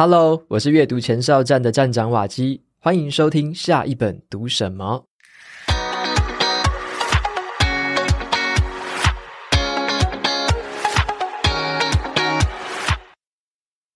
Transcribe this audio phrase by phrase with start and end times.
[0.00, 5.04] Hello，我是阅读前哨站的站长瓦基，欢迎收听下一本读什么。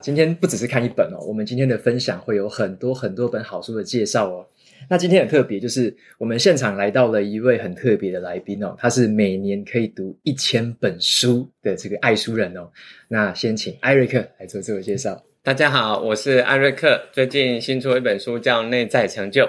[0.00, 4.44] 今天不只是看一本哦，我们今天的分享会有很多很多本好书的介绍哦。
[4.90, 12.68] 那今天很特别，就是我们现场来到了一位很特别的来宾哦，他是每年可以读一千本书的这个爱书人哦。
[13.06, 15.22] 那先请艾瑞克来做自我介绍。
[15.44, 19.42] 大家好，我是艾瑞克，最近新出了一本书叫《内在成就》。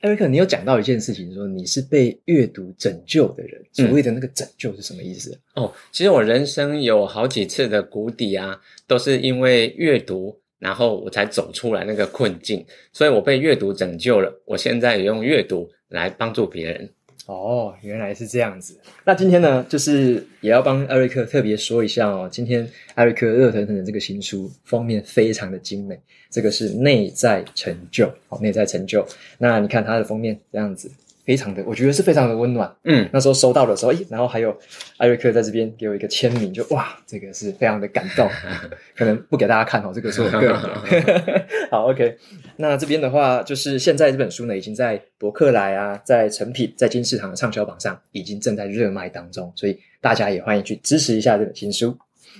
[0.00, 5.38] 艾瑞克，你有讲到一件事情，说你是被阅读拯救的人，所谓的那个拯救是什么意思？
[5.56, 14.40] 嗯、哦，其实我人生有好几次的谷底啊，都是因为阅读，然后我才走出来那个困境，所以我被阅读拯救了。
[14.46, 16.88] 我现在也用阅读来帮助别人。
[17.28, 18.74] 哦，原来是这样子。
[19.04, 22.26] 那今天呢，就是也要帮艾瑞克特别说一下哦。
[22.32, 26.00] 今天艾瑞克热腾腾的这个新书封面非常的精美，
[26.30, 29.06] 这个是内在成就，好，内在成就。
[29.36, 30.90] 那你看它的封面这样子。
[31.28, 32.74] 非常的，我觉得是非常的温暖。
[32.84, 34.56] 嗯，那时候收到的时候，诶，然后还有
[34.96, 38.26] 艾瑞克在这边给我一个签名，就哇，这个是非常的感动。
[38.96, 41.46] 可能不给大家看哦，这个是我个人的。
[41.70, 42.16] 好，OK。
[42.56, 51.94] 那这边的话，就是现在这本书呢，已经在博客来啊，在成品，在金石堂的畅销榜上，已经正在热卖当中，所以大家也欢迎去支持一下这本新书。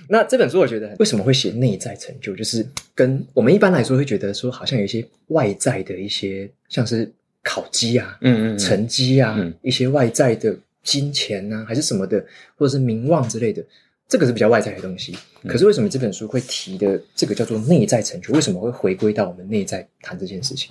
[0.07, 2.35] 那这本书我觉得，为什么会写内在成就？
[2.35, 7.13] 就是跟我们一般来说会觉得说，好像有一些外在的一些，像是。
[7.43, 12.23] 考绩啊，嗯嗯，嗯，成绩啊，嗯，一些外在的金钱啊，还是什么的，
[12.57, 13.63] 或者是名望之类的，
[14.07, 15.17] 这个是比较外在的东西。
[15.47, 18.33] 可是为什么这本书会提的这个叫做内在成就？
[18.33, 20.69] 为什么会回归到我们内在谈这件事情？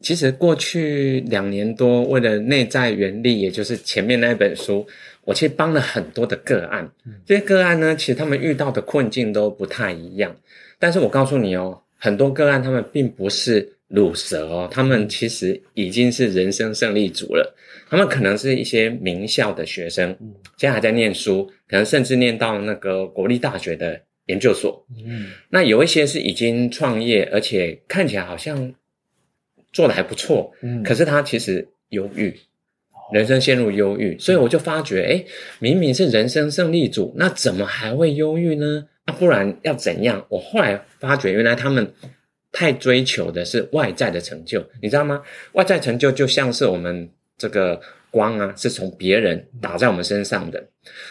[0.00, 4.86] 其实过去两年多，为了内在原力，也就是前面那一本书，
[5.22, 6.90] 我其实帮了很多的个案。
[7.24, 10.34] 这些个案呢，其实他们遇到的困境都不太一样。
[10.78, 13.70] 但是我告诉你哦，很多个案他们并不是。
[13.88, 17.54] 鲁蛇哦，他们其实已经是人生胜利组了。
[17.88, 20.08] 他们可能是一些名校的学生，
[20.56, 24.84] 现在还在念书，可能甚至念到那个国立大学的研究所。
[25.06, 28.74] 嗯，那有一些是已经创业，而且看起来好像
[29.72, 30.52] 做的还不错。
[30.62, 32.34] 嗯，可是他其实忧郁，
[33.12, 35.24] 人生陷入忧郁，所以我就发觉，哎，
[35.60, 38.86] 明明是人生胜利组，那怎么还会忧郁呢？
[39.06, 40.26] 那不然要怎样？
[40.30, 41.92] 我后来发觉，原来他们。
[42.54, 45.20] 太追求的是外在的成就，你知道吗？
[45.54, 47.80] 外在成就就像是我们这个
[48.12, 50.64] 光啊，是从别人打在我们身上的，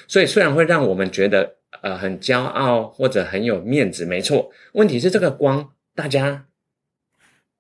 [0.08, 4.50] 所以虽然会让我们觉得呃很骄傲或者很有面子，没错。
[4.72, 6.46] 问题是这个光，大家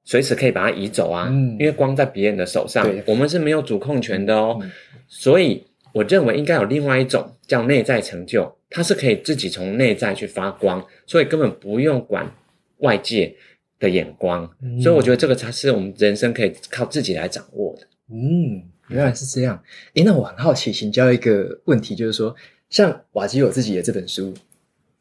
[0.05, 4.57] 随时可以把它移走啊，嗯，因为光在别人的手上，我们是没有主控权的哦。
[5.09, 12.33] 所以我认为应该有另外一种叫内在成就，它是可以自己从内在去发光，所以根本不用管
[12.77, 13.35] 外界
[13.83, 14.49] 的眼光，
[14.81, 17.85] 所以我觉得这个才是我们人生可以靠自己来掌握的。
[18.07, 19.61] 嗯，原来是这样。
[19.95, 22.33] 诶，那我很好奇，请教一个问题，就是说，
[22.69, 24.33] 像瓦基有自己的这本书《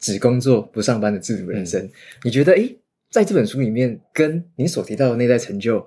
[0.01, 1.91] 只工作不上班的自主人生》，嗯，
[2.25, 2.77] 你觉得，诶，
[3.09, 5.87] 在这本书里面，跟你所提到的内在成就，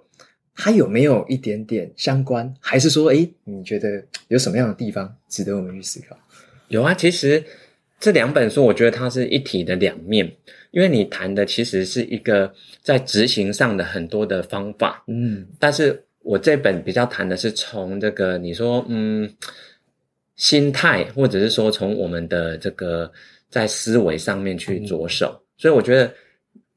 [0.56, 2.54] 它有没有一点点相关？
[2.62, 6.18] 还是说，诶，你觉得有什么样的地方值得我们去思考？
[6.70, 7.44] 有啊，其实。
[8.00, 10.30] 这两本书，我觉得它是一体的两面，
[10.72, 19.28] 因为你谈的其实是一个在执行上的很多的方法，嗯，但是我这本比较谈的是从这个你说，嗯，
[20.36, 23.12] 心态，或者是说从我们的这个
[23.50, 26.14] 在思维上面去着手，嗯，所以我觉得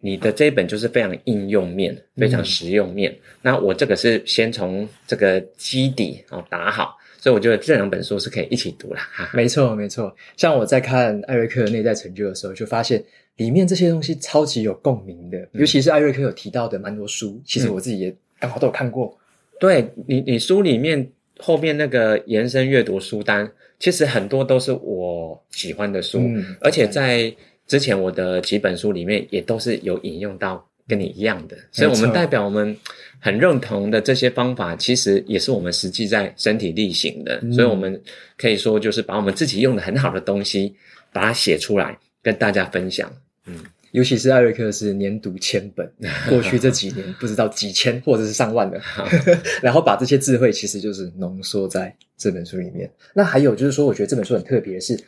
[0.01, 6.97] 你的这一本就是非常应用面，非常实用面，嗯，那我这个是先从这个基底啊打好。
[7.19, 9.01] 所以我觉得这两本书是可以一起读啦。
[9.12, 9.31] 哈哈。
[9.34, 10.15] 没错，没错。
[10.37, 13.03] 像我在看艾瑞克的内在成就的时候，就发现
[13.37, 19.07] 里面这些东西超级有共鸣的，尤其是艾瑞克有提到的蛮多书，其实我自己也刚好都有看过。
[19.07, 19.19] 嗯、
[19.61, 27.34] 对你，你书里面后面那个延伸阅读书单，其实很多都是我喜欢的书，嗯、而且在
[27.67, 30.67] 之前我的几本书里面也都是有引用到。
[30.89, 32.75] 跟你一样的，所以我们代表我们
[33.21, 37.39] 很认同的这些方法，其实也是我们实际在身体力行的。
[37.43, 38.01] 嗯、所以我们
[38.39, 40.75] 可以说，就是把我们自己用的很好的东西，
[41.13, 43.13] 把它写出来，跟大家分享。
[43.45, 43.55] 嗯，
[43.91, 45.87] 尤其是艾瑞克是年读千本，
[46.31, 48.81] 过去这几年不知道几千或者是上万的，
[49.61, 52.91] 然后把这些智慧其实就是浓缩在这本书里面。
[53.13, 54.99] 那还有就是说，我觉得这本书很特别的是，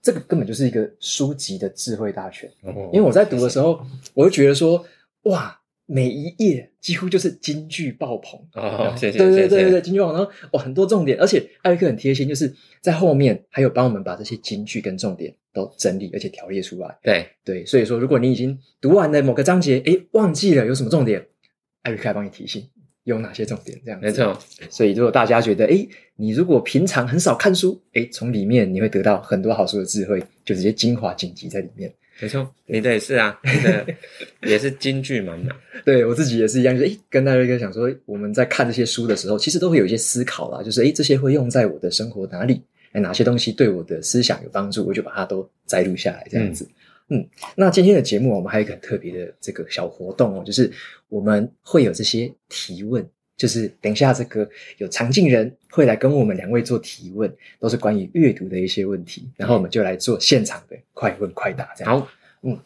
[0.00, 2.48] 这个根本就是一个书籍的智慧大全。
[2.64, 3.84] 嗯、因为我在读的时候，
[4.14, 4.86] 我就觉得说。
[5.24, 8.94] 哇，每一页几乎就是金句爆棚哦！
[8.96, 16.98] 谢谢，对对对对对，金句爆棚，然后哇，很多重点，而且艾瑞克很贴心，就是在后面还有帮我们把这些金句跟重点都整理而且条列出来。
[17.02, 21.26] 对对，所以说如果你已经读完了某个章节，诶，忘记了有什么重点，
[21.82, 22.66] 艾瑞克来帮你提醒
[23.04, 24.00] 有哪些重点，这样。
[24.00, 24.38] 没错。
[24.70, 31.92] 所以如果大家觉得，诶，你如果平常很少看书，诶，从里面你会得到很多好书的智慧，就直接精华剪辑在里面。
[32.20, 33.86] 没错，你的也是啊，你的
[34.48, 35.48] 也是金句满满。
[35.84, 42.62] 对，我自己也是一样，就是诶，跟大瑞哥讲说，我们在看这些书的时候，其实都会有一些思考啦，就是诶，这些会用在我的生活哪里？
[42.92, 44.86] 诶，哪些东西对我的思想有帮助？
[44.86, 46.64] 我就把它都摘录下来，这样子。
[47.08, 50.70] 嗯，嗯，那今天的节目我们还有一个很特别的这个小活动哦，就是
[51.08, 53.04] 我们会有这些提问。
[53.36, 54.48] 就是等一下，这个
[54.78, 62.00] 有常进人会来跟我们两位做提问，都是关于阅读的一些问题，然后我们就来做现场的快问快答，这样。
[62.00, 62.08] 好，
[62.42, 62.56] 嗯，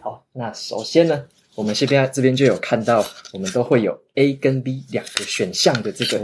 [0.00, 0.26] 好。
[0.32, 6.18] 那首先呢，我们这边这边就有看到，我们都会有 A 跟 B 两个选项的这个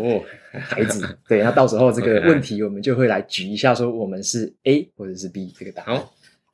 [0.53, 1.41] 牌子，哦、 对。
[1.45, 5.97] 那到时候这个问题，我们就会来举一下，说我们是 A 或者是 B 这个答案。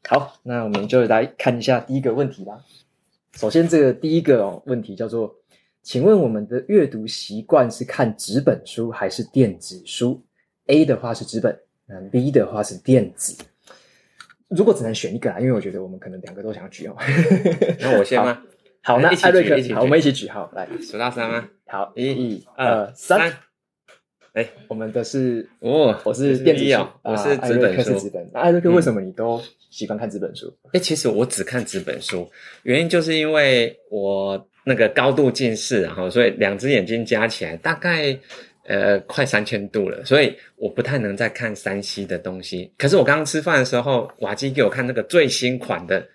[0.07, 2.59] 好，好，那我们就来看一下第一个问题吧。
[3.37, 5.35] 首先，这个第一个哦问题叫做。
[5.85, 10.19] 请问我们的阅读习惯是看纸本书还是电子书
[10.69, 11.55] ？A 的话是纸本，
[11.85, 13.37] 那 B 的话是电子。
[14.49, 16.97] 如果只能选一个啦，因为我觉得我们可能两个都想举哦。
[17.81, 18.43] 那我先吗？
[18.83, 21.47] 好，那艾瑞克，好，我们一起举，好，来数到三吗？
[21.67, 23.31] 好，一、二、三。
[24.33, 28.11] 哎，我们的是哦，我是电子书，我是纸本书。
[28.33, 29.39] 那艾瑞克为什么你都
[29.69, 30.51] 喜欢看纸本书？
[30.73, 32.27] 哎，其实我只看纸本书，
[32.63, 34.49] 原因就是因为我。
[34.65, 38.19] 那个高度近视，然后所以两只眼睛加起来大概
[38.67, 42.73] 呃快三千度了，所以我不太能再看山西的东西。
[42.79, 46.07] 可是我刚刚吃饭的时候，瓦基给我看那个最新款的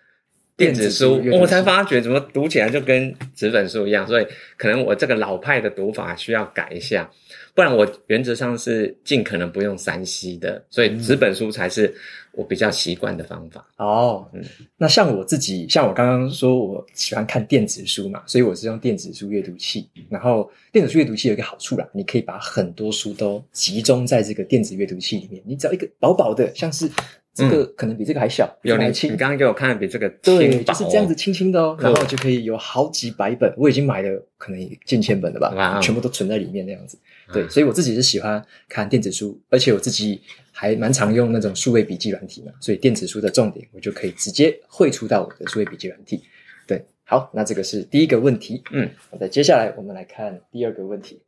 [0.58, 7.10] 电子书，子书我才发觉怎么读起来就跟纸本书一样，所以可能我这个老派的读法需要改一下。
[7.54, 11.94] 不然我原则上是尽可能不用三 C 的，所以纸本书才是
[12.32, 13.68] 我比较习惯的方法。
[13.78, 14.44] 哦，嗯，
[14.78, 19.90] 那像我自己，像我刚刚说我喜欢看电子书嘛，所以我是用电子书阅读器。
[20.10, 26.90] 然后电子书阅读器有一个好处啦，你可以把很多书都集中在这个电子阅读器里面，你只要一个薄薄的，像是。
[27.40, 29.14] 这个可能比这个还小，有点轻。
[29.14, 36.98] 你刚刚给我看的比这个轻，就是这样子轻轻的哦，然后就可以有好几百本，我已经买了可能近千本了吧，全部都存在里面那样子。
[37.32, 40.22] 对，所以我自己是喜欢看电子书，而且我自己
[40.52, 46.24] 还蛮常用那种数位笔记软体嘛，所以电子书的重点我就可以直接汇出到我的数位笔记软体。
[46.66, 48.64] 对，好，那这个是第一个问题。
[48.72, 51.22] 嗯，好的，接下来我们来看第二个问题。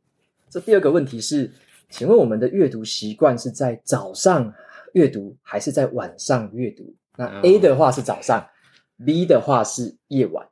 [0.50, 1.50] 这第二个问题是，
[1.88, 4.52] 请问我们的阅读习惯是在早上
[4.92, 6.94] 阅读还是在晚上阅读？
[7.16, 8.44] 那 A 的话是早上，哦
[9.04, 10.46] ，B 的话是夜晚。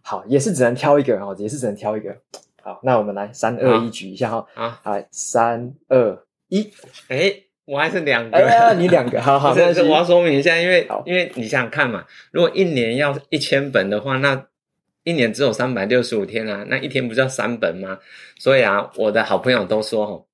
[0.00, 2.16] 好，也是只能挑一个哦，也是只能挑一个。
[2.62, 4.46] 好，那我们来三二一举一下哈。
[4.54, 6.18] 啊，来，三二
[6.48, 6.72] 一。
[7.08, 7.30] 哎，
[7.66, 8.38] 我还是两个。
[8.78, 9.54] 你两个，好 好。
[9.54, 14.46] 但是我要说明一下，因为因为你想想看嘛，如果一年要一千本的话，那
[15.04, 17.98] 一年只有三百六十五天啊，那一天不就要三本吗？
[18.38, 20.26] 所以啊，我的好朋友都说哦，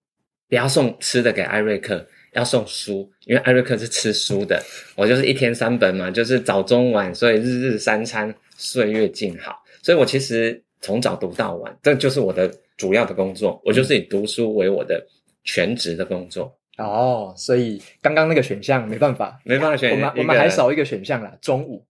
[0.49, 2.07] 不要送吃的给艾瑞克。
[2.35, 4.63] 要送书，因为艾瑞克是吃书的，
[4.97, 9.63] 我就是一天三本嘛，就是早中晚，所以日日三餐，岁月静好。
[9.83, 15.05] 所以我其实从早读到晚，这就是我的主要的工作，我就是以读书为我的
[15.45, 16.55] 全职的工作。
[16.79, 21.87] 哦，所以刚刚那个选项没办法，没办法选，我们我们还少一个选项啦，中午。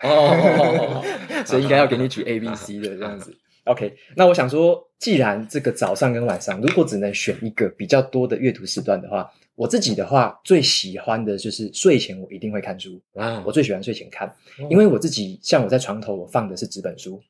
[0.00, 1.02] 哦，
[1.44, 3.36] 所以应该要给你举 A、B、C 的这样子。
[3.68, 9.30] OK，那我想说，既然这个早上跟晚上，如果只能选一个比较多的阅读时段的话。
[9.58, 13.00] 我自己的话，最喜欢的就是睡前我一定会看书。
[13.14, 14.32] 啊，我最喜欢睡前看，
[14.70, 17.20] 因为我自己像我在床头我放的是纸本书，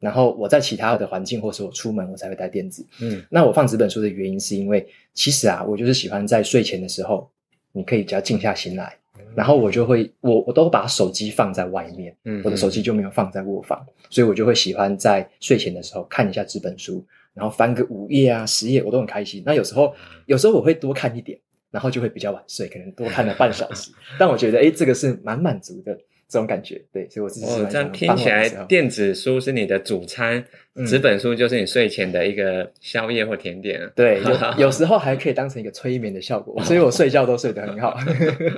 [0.00, 2.84] 然后我在其他的环境或是我出门我才会带电子。
[3.00, 4.84] 嗯，那我放纸本书的原因是因为
[5.14, 7.30] 其实啊，我就是喜欢在睡前的时候，
[7.70, 8.96] 你可以比较静下心来，
[9.34, 19.42] 然后我就会我我都把手机放在外面，嗯，我的手机就没有放在卧房，所以我就会喜欢在睡前的时候看一下这本书，然后翻个五页啊十页我都很开心。
[19.44, 19.94] 那有时候
[20.26, 21.38] 有时候我会多看一点。
[21.72, 23.92] 然后就会比较晚睡，可能多看了半小时。
[24.18, 25.96] 但我觉得，诶，这个是蛮满足的
[26.30, 26.80] 这种感觉。
[26.92, 30.42] 对，所以我自己是、哦、这样听起来，电子书是你的主餐，
[30.74, 33.90] 嗯、纸本书就是你睡前的一个宵夜或甜点。
[33.94, 34.22] 对，
[34.56, 37.98] 有有时候还可以当成一个催眠的效果，所以我睡觉都睡得很好。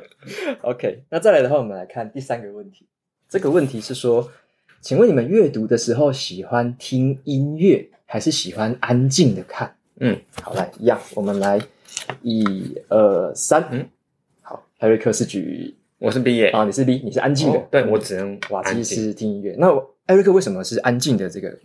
[0.62, 2.86] OK，那再来的话，我们来看第三个问题。
[3.28, 4.30] 这个问题是说，
[4.80, 9.74] 请问你们阅读的时候喜欢听音乐，还是喜欢安静的看？
[9.98, 11.60] 嗯，好，来一样，我们来。
[12.22, 13.86] 一二三，嗯，
[14.40, 19.54] 好，艾瑞克是举，我是 B 耶，啊，你是 B，你是安静的，对，我只能瓦基是听音乐。
[19.56, 19.72] 那
[20.06, 21.56] 艾瑞克为什么是安静的这个？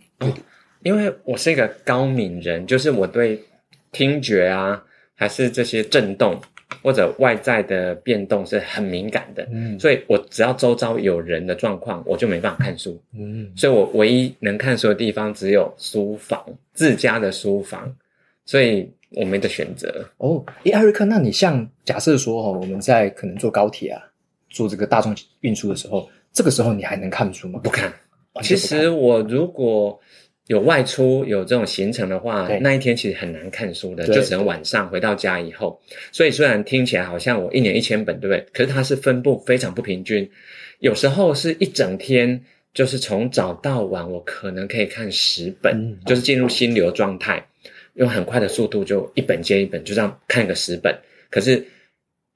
[0.84, 3.42] 因为我是一个高敏人，就是我对
[3.90, 4.80] 听觉啊，
[5.16, 6.40] 还是这些震动
[6.84, 16.40] 或者外在的变动是很敏感的，嗯，所以我只要周遭有人的状况，我就没办法看书，嗯，所以我唯一能看书的地方只有书房，
[16.72, 17.92] 自家的书房，
[18.44, 20.08] 所以我没得选择。
[20.18, 24.00] 哦，诶，艾瑞克，那你像假设说哦，我们在可能坐高铁啊，
[24.50, 27.60] 坐这个大众运输的时候，这个时候你还能看书吗？
[27.62, 27.92] 不看。
[28.34, 30.00] 哦，其实我如果。
[30.48, 35.78] 有外出有这种行程的话，那一天其实很难看书的，就只能晚上回到家以后。
[36.10, 38.46] 所以虽然听起来好像我一年一千本，对不对？
[38.54, 40.26] 可是它是分布非常不平均，
[40.78, 47.46] 有时候是一整天，就是从早到晚，我可能可以看十本，嗯、就是进入心流状态，
[47.96, 50.98] 用很快的速度就一本接一本，就这样看个十本。
[51.28, 51.62] 可是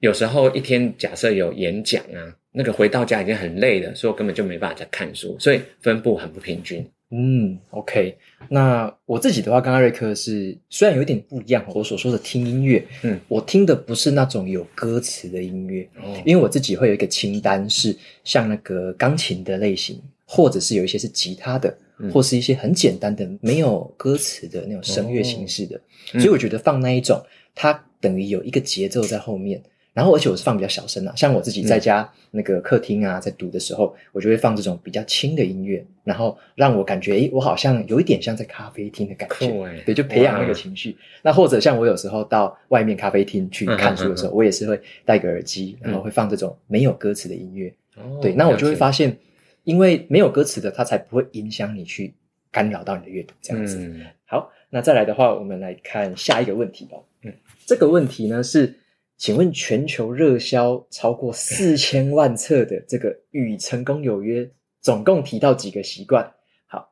[0.03, 2.19] 有时候一天假设有演讲啊，
[2.51, 6.85] 那个回到家已经很累了，所以我根本就没办法再看书，所以分布很不平均。
[7.09, 8.17] 嗯，OK，
[8.49, 17.95] 那我自己的话，刚刚瑞克是虽然有点不一样，我所说的听音乐，嗯，我听的不是那种有歌词的音乐，哦，因为我自己会有一个清单，是
[18.25, 27.23] 像那个钢琴的类型，或者是有一些是吉他的，嗯，或是一些很简单的没有歌词的那种声乐形式的，哦，所以我觉得放那一种，
[27.55, 29.63] 它等于有一个节奏在后面。
[29.93, 39.45] 然后，而且我是放比较小声啊，像我自己在家那个客厅啊，在读的时候，我就会放这种比较轻的音乐，然后让我感觉，诶，我好像有一点像在咖啡厅的感觉，
[39.85, 40.97] 对，就培养那个情绪。
[41.21, 47.71] 那或者像我有时候到外面咖啡厅去看书的时候，我也是会戴个耳机，然后会放这种没有歌词的音乐。
[48.19, 49.15] 对，那我就会发现，
[49.63, 52.11] 因为没有歌词的，它才不会影响你去
[52.51, 53.77] 干扰到你的阅读，这样子。
[54.25, 57.03] 好，那再来的话，我们来看下一个问题哦。
[57.21, 57.31] 嗯，
[57.67, 58.79] 这个问题呢是。
[59.17, 64.43] 请问全球热销超过四千万册的这个《与成功有约》，
[64.81, 66.29] 总共提到几个习惯？
[66.65, 66.91] 好，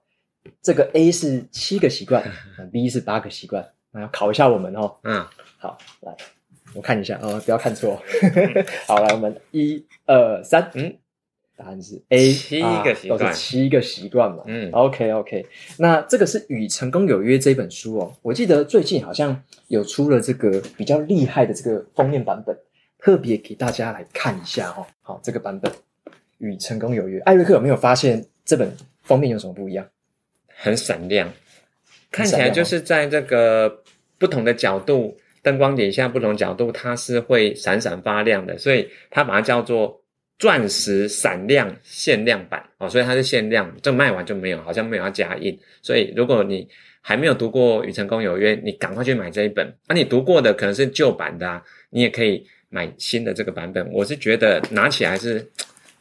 [0.62, 2.24] 这个 A 是七个习惯，
[2.72, 3.68] B 是八个习惯。
[3.92, 4.96] 那要考一下我们哦。
[5.04, 5.26] 嗯，
[5.58, 6.16] 好，来，
[6.74, 8.02] 我看一下哦，不要看错。
[8.88, 10.98] 好，来，我们一二三，嗯。
[11.62, 14.44] 答案是 A，七个习惯，七个习惯嘛。
[14.48, 15.46] 嗯，OK OK。
[15.78, 22.58] 那这个是《与成功有约》这本书哦，我记得最近好像有出了这个比较厉害的这个封面版本，
[22.98, 24.88] 特别给大家来看一下哦。
[25.02, 25.72] 好，这个版本
[26.40, 29.88] 《与成功有约》，艾瑞克有没有发现这本封面有什么不一样？
[30.48, 31.32] 很闪亮，
[32.10, 33.84] 看起来就是在这个
[34.18, 40.01] 不同的角度，灯光底下不同角度，它是会闪闪发亮的，所以它把它叫做。
[40.42, 45.56] 钻石闪亮限量版哦，所以它是限量，这卖完就没有，好像没有要加印。
[45.84, 46.68] 所以如果你
[47.00, 49.72] 还没有读过《与成功有约》，你赶快去买这一本。
[49.88, 53.88] 那、你读过的可能是旧版的啊，你也可以买新的这个版本。
[53.94, 55.48] 我是觉得拿起来是，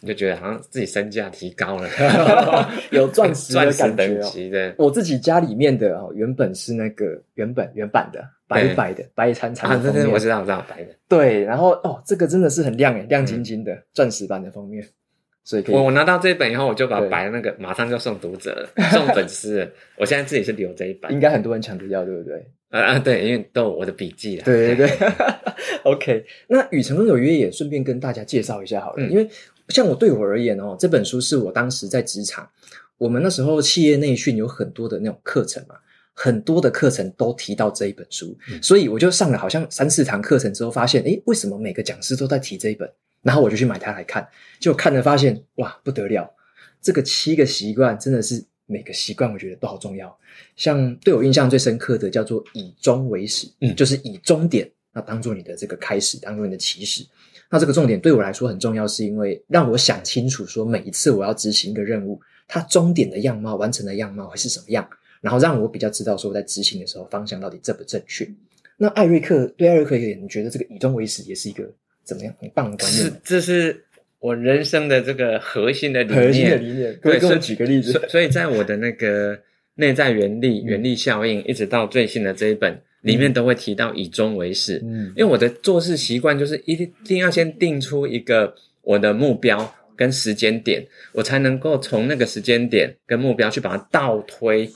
[0.00, 1.88] 你就觉得好像自己身价提高了，
[2.90, 3.74] 有钻石的感觉、哦。
[3.76, 8.22] 钻石等级的，我自己家里面的哦，原本是那个原本原版的。
[8.50, 10.90] 白白的，白灿灿的封面，啊、我知道，我知道，白的。
[11.06, 14.84] 对，然后哦，这个真的是很亮诶，亮晶晶的钻、嗯、石版的封面，
[15.44, 19.70] 所以可以我我拿到这一本以后，我就把白的那个马上就送读者了，送粉丝。
[19.96, 22.44] 我现在自己是留这一本，应该很多人抢着要，对不对？
[22.70, 24.42] 啊啊，对，因为都有我的笔记了。
[24.42, 25.08] 对对对，
[25.84, 26.24] OK。
[26.48, 29.28] 那与成功有约也顺便跟大家介绍一下好了，嗯、因为
[29.70, 32.48] 像我对我而言哦，这本书是我当时在职场，
[32.98, 35.76] 我们那时候企业内训有很多的那种课程嘛。
[36.12, 42.90] 很多的课程都提到这一本书，嗯、所以我就上了好像三四堂课程之后，发现，诶，为什么每个讲师都在提这一本？
[43.22, 46.30] 然后我就去买它来看，就看了发现，哇，不得了！
[46.82, 50.14] 这个七个习惯真的是每个习惯，我觉得都好重要。
[50.56, 57.06] 像对我印象最深刻的叫做以终为始，嗯，就是以终点那当做你的这个开始，当做你的起始。
[57.50, 64.88] 那这个重点对我来说很重要，是因为让我想清楚，说每一次我要执行一个任务，它终点的样貌、完成的样貌会是什么样。
[65.20, 68.26] 然后让我比较知道说我在执行的时候方向到底正不正确。
[68.78, 71.70] 那艾瑞克对艾瑞克而言，你觉得这个以终为始也是一个
[72.04, 73.04] 怎么样很棒的观念？
[73.04, 73.84] 是，这是
[74.20, 76.26] 我人生的这个核心的理念。
[76.26, 77.92] 核心的理念，可以给我举个例子。
[77.92, 79.38] 所以，所以在我的那个
[79.74, 84.80] 内在原力、原力效应，一直到最新的这一本里面，都会提到以终为始。
[84.84, 94.70] 嗯，因为我的做事习惯就是一定要先定出一个我的目标跟时间点，我才能够从那个时间点跟目标去把它倒推。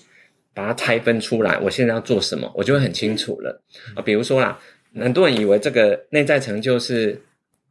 [0.57, 3.61] 把它拆分出来，我现在要做什么，我就会很清楚了
[3.97, 4.01] 啊。
[4.01, 4.57] 比如说啦，
[4.95, 7.21] 很多人以为这个内在成就是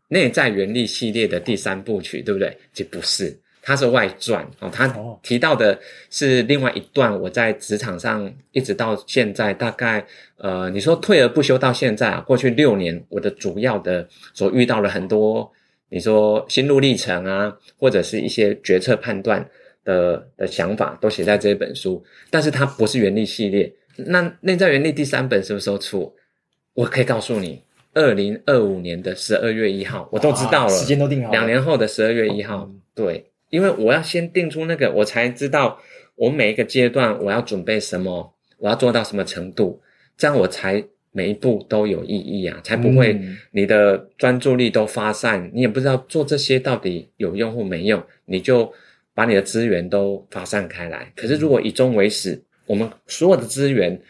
[0.09, 2.57] 内在原力系列的第三部曲，对不对？
[2.73, 4.69] 其实不是，它是外传哦。
[4.71, 4.87] 他
[5.23, 5.79] 提到的
[6.11, 10.05] 是另外一段，我在职场上一直到现在，大概
[10.37, 15.51] 呃，你说退而不休到现在啊，过去六年，我的主要的所遇到了很多，
[15.89, 19.49] 你说心路历程啊，或者是一些决策判断。
[19.85, 23.69] 的的想法都写在这一本书，但是它不是原力系列。
[23.97, 26.15] 那内在原力第三本什么时候出？
[26.73, 27.61] 我可以告诉你，
[27.93, 35.79] 二零二五年的十二月一号，我都知道了，时间都定好了，两年后的十二月一号，嗯、对，因为我要先定出那个，我才知道
[36.15, 39.79] 我每一个阶段我要准备什么，我要做到什么程度，
[40.17, 48.73] 这样我才每一步都有意义啊，才不会你的专注力都发散，你也不知道做这些到底有用或没用，你就
[49.13, 51.13] 把你的资源都发散开来。
[51.15, 54.01] 可是如果以终为始，我们所有的资源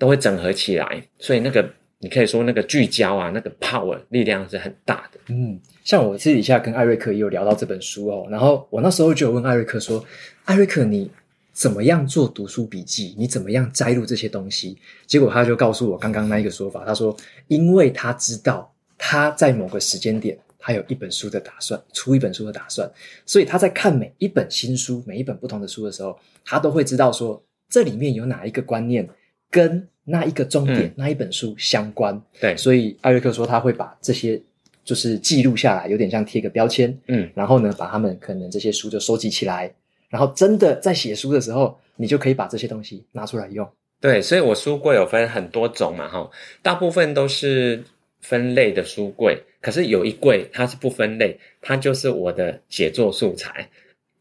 [0.00, 1.64] 都会整合起来，所以那个。
[2.02, 5.20] 你可以说那个聚焦啊，那个 power 力量是很大的。
[5.28, 10.02] 嗯，像我私底下跟艾瑞克也有聊到这本书哦，然后我那时候就有问艾瑞克说
[10.46, 11.10] ：“艾瑞克，你
[11.52, 13.14] 怎么样做读书笔记？
[13.18, 17.14] 你怎么样摘录这些东西？”结果他就告诉我刚刚那一个说法，他说
[17.48, 22.90] ：“因为他知道他在某个时间点，他有一本书的打算，出一本书的打算，
[23.26, 29.06] 所以他在看每一本新书、每一本不同的书的时候，他都会知道说这里面有哪一个观念
[29.50, 34.40] 跟。”那一个重点，嗯、那一本书相关，对，所以艾瑞克说他会把这些
[34.84, 39.72] 就是记录下来，有点像贴个标签，嗯，然后呢，把他们可能这些书就收集起来，
[40.08, 43.66] 然后真的在写书的时候，你就可以把这些东西拿出来用。
[44.00, 46.28] 对，所以我书柜有分很多种嘛，哈，
[46.60, 47.80] 大部分都是
[48.20, 53.68] 分类的书柜，可是有一柜它是不分类，它就是我的写作素材，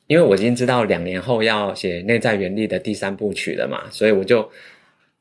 [0.08, 4.48] 因为我已经知道两年后要写内在原力的第三部曲了嘛，所以我就。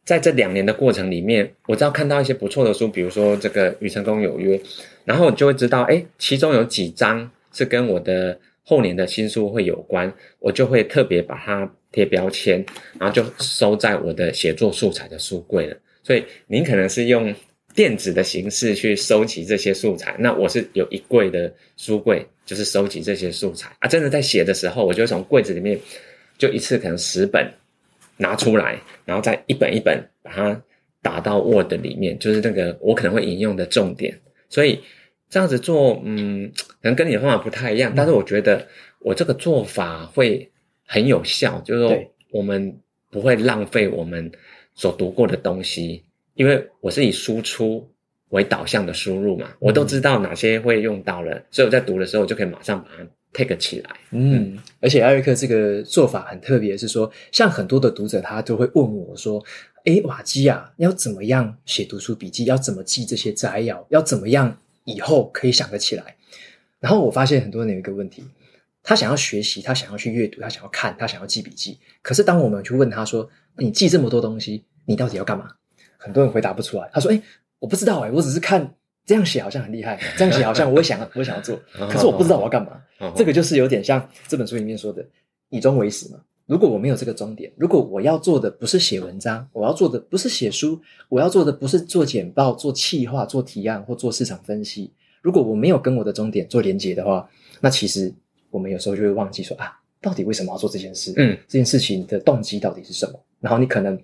[0.08, 4.56] 在这两年的过程里面，我只要看到一些不错的书，比如说这个《与成功有约》，
[5.04, 12.64] 然后我就会知道，诶，其中有几章是跟我的后年的新书会有关，我就会特别把它贴标签，
[12.98, 15.76] 然后就收在我的写作素材的书柜了。
[16.02, 17.34] 所以您可能是用
[17.74, 23.86] 电子的形式去收集这些素材，那我是有一柜的书柜，就是收集这些素材啊。
[23.86, 25.78] 真的在写的时候，我就从柜子里面
[26.38, 27.46] 就一次可能十本。
[28.20, 28.76] 拿出来，
[29.08, 30.62] 然后再一本一本把它
[31.00, 34.14] 打到 Word 里面，就是那个我可能会引用的重点。
[34.50, 34.80] 所以
[35.30, 38.68] 这样子做，嗯，可能跟你的方法不太一样，嗯、但是我觉得
[39.00, 40.52] 我这个做法会
[40.84, 41.96] 很有效，就是说
[42.30, 42.78] 我们
[43.10, 44.30] 不会浪费我们
[44.74, 47.90] 所读过的东西，因为我是以输出
[48.28, 53.08] 为导向的输入嘛，我都知道哪些会用到了，所以我在读的时候我就可以马上把它。
[53.32, 59.44] Take 起来，嗯，而且艾瑞克这个做法很特别，是说，像很多的读者他都会问我说
[59.84, 62.44] ：“诶，瓦基啊，要怎么样写读书笔记？
[62.46, 63.86] 要怎么记这些摘要？
[63.90, 66.16] 要怎么样以后可以想得起来？”
[66.80, 68.24] 然后我发现很多人有一个问题，
[68.82, 71.78] 他想要学习，他想要去阅读，他想要看，他想要记笔记。
[72.02, 75.50] 可是当我们去问他说：“你记这么多东西，你到底要干嘛？”
[75.98, 76.88] 很多人回答不出来。
[76.92, 77.22] 他说：“诶，
[77.58, 78.74] 我不知道诶，我只是看。”
[79.08, 82.72] 这样写好像很厉害，这样写好像我也想， 我想要做，可是我不知道我要干嘛。
[83.16, 85.02] 这个就是有点像这本书里面说的
[85.48, 86.20] “以终为始”嘛。
[86.44, 94.92] 如果我没有这个终点，如果我要做的不是写文章，我要做的不是写书，我要做的不是做简报、做企划、做提案或做市场分析，
[95.22, 97.26] 如果我没有跟我的终点做连接的话，
[97.62, 98.12] 那其实
[98.50, 101.14] 我们有时候就会忘记说啊，到底为什么要做这件事？
[101.16, 103.18] 嗯，这件事情的动机到底是什么？
[103.40, 103.98] 然后你可能。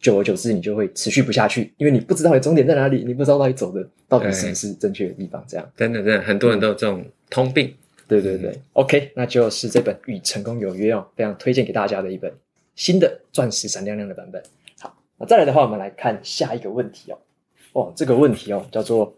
[0.00, 5.44] 久而久之，你就会持续不下去，因为你不知道你终点在哪里，你不知道到底走的到底是不是正确的地方。
[5.46, 7.72] 这样，真的，真的，很多人都有这种通病。
[8.08, 12.32] 对对对，OK，那就是这本《与成功有约》哦，非常推荐给大家的一本
[12.74, 14.42] 新的钻石闪亮亮的版本。
[14.80, 17.18] 好，那再来的话，我们来看下一个问题哦。
[17.72, 19.14] 哦，这个问题哦，叫做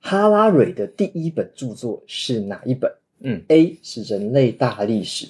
[0.00, 2.90] 哈拉蕊的第一本著作是哪一本？
[3.20, 5.26] 嗯，A 是人类大历史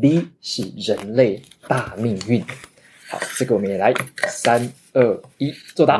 [0.00, 2.42] ，B 是人类大命运。
[3.10, 3.92] 好，这个我们也来
[4.28, 5.98] 三二一作答。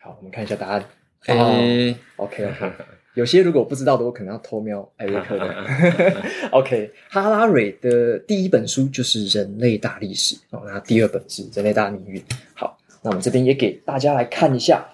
[0.00, 0.84] 好，我们看一下答案。
[1.26, 2.72] 哎、欸 oh,，OK OK。
[3.14, 6.22] 有些如果不知道的，我可能要偷瞄艾瑞克的。
[6.52, 12.20] OK，哈拉瑞的第一本书就是《人类大历史》哦，那第二本是《人类大命运》。
[12.54, 14.86] 好，那我们这边也给大家来看一下。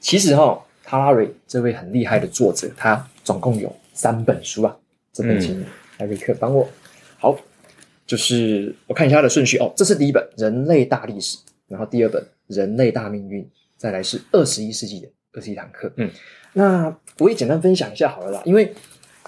[0.00, 4.76] 其实哈、哦，哈拉瑞这位很厉害的作者，他总共有三本书啊。
[5.14, 5.64] 这本请
[5.96, 6.62] 艾瑞克帮我。
[6.64, 6.72] 嗯、
[7.20, 7.38] 好。
[8.08, 11.36] 就是我看一下它的顺序哦，这是第一本《人类大历史》，
[11.68, 13.44] 然后第二本《人类大命运》，
[13.76, 15.92] 再来是二十一世纪的二十一堂课。
[15.96, 16.10] 嗯，
[16.54, 18.72] 那我也简单分享一下好了啦，因为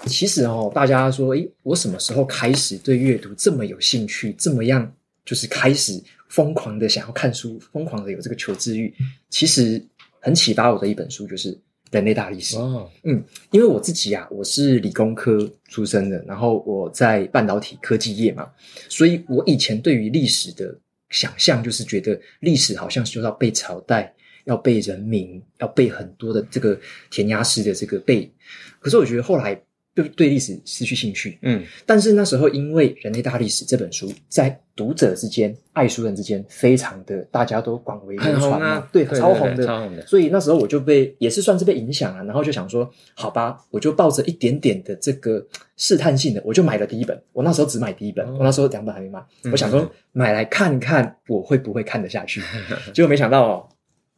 [0.07, 4.91] 其实哦，大家说，诶，我什么时候开始对阅读这么有兴趣，这么样
[5.23, 8.91] 就是开始疯狂的想要看书，疯狂的有这个求知欲，
[9.29, 9.79] 其实
[10.19, 11.55] 很启发我的一本书就是。
[11.91, 18.49] 人类大历史哦，嗯，因为我自己啊，我是理工科出身的，然后我在半导体科技业嘛，
[18.89, 20.73] 所以我以前对于历史的
[21.09, 24.13] 想象就是觉得历史好像就要背朝代，
[24.45, 28.31] 要背人民，要背很多的这个填鸭式的这个背。
[28.79, 29.61] 可是我觉得后来
[29.93, 31.37] 对对历史失去兴趣。
[31.41, 40.05] 嗯，但是那时候因为《人类大历史》这本书在读者之间、爱书人之间非常的大家都广为流传啊，对，超红的，超红的。
[40.07, 47.21] 所以那时候我就被也是算是被影响了，然后就想说，好吧，我就抱着一点点的这个试探性的，我就买了第一本。
[47.33, 52.41] 我那时候只买第一本，我那时候两本还没买，我想说买来看看我会不会看得下去，
[52.93, 53.69] 结果没想到哦，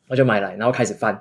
[0.08, 1.20] 我就买来，然后开始翻。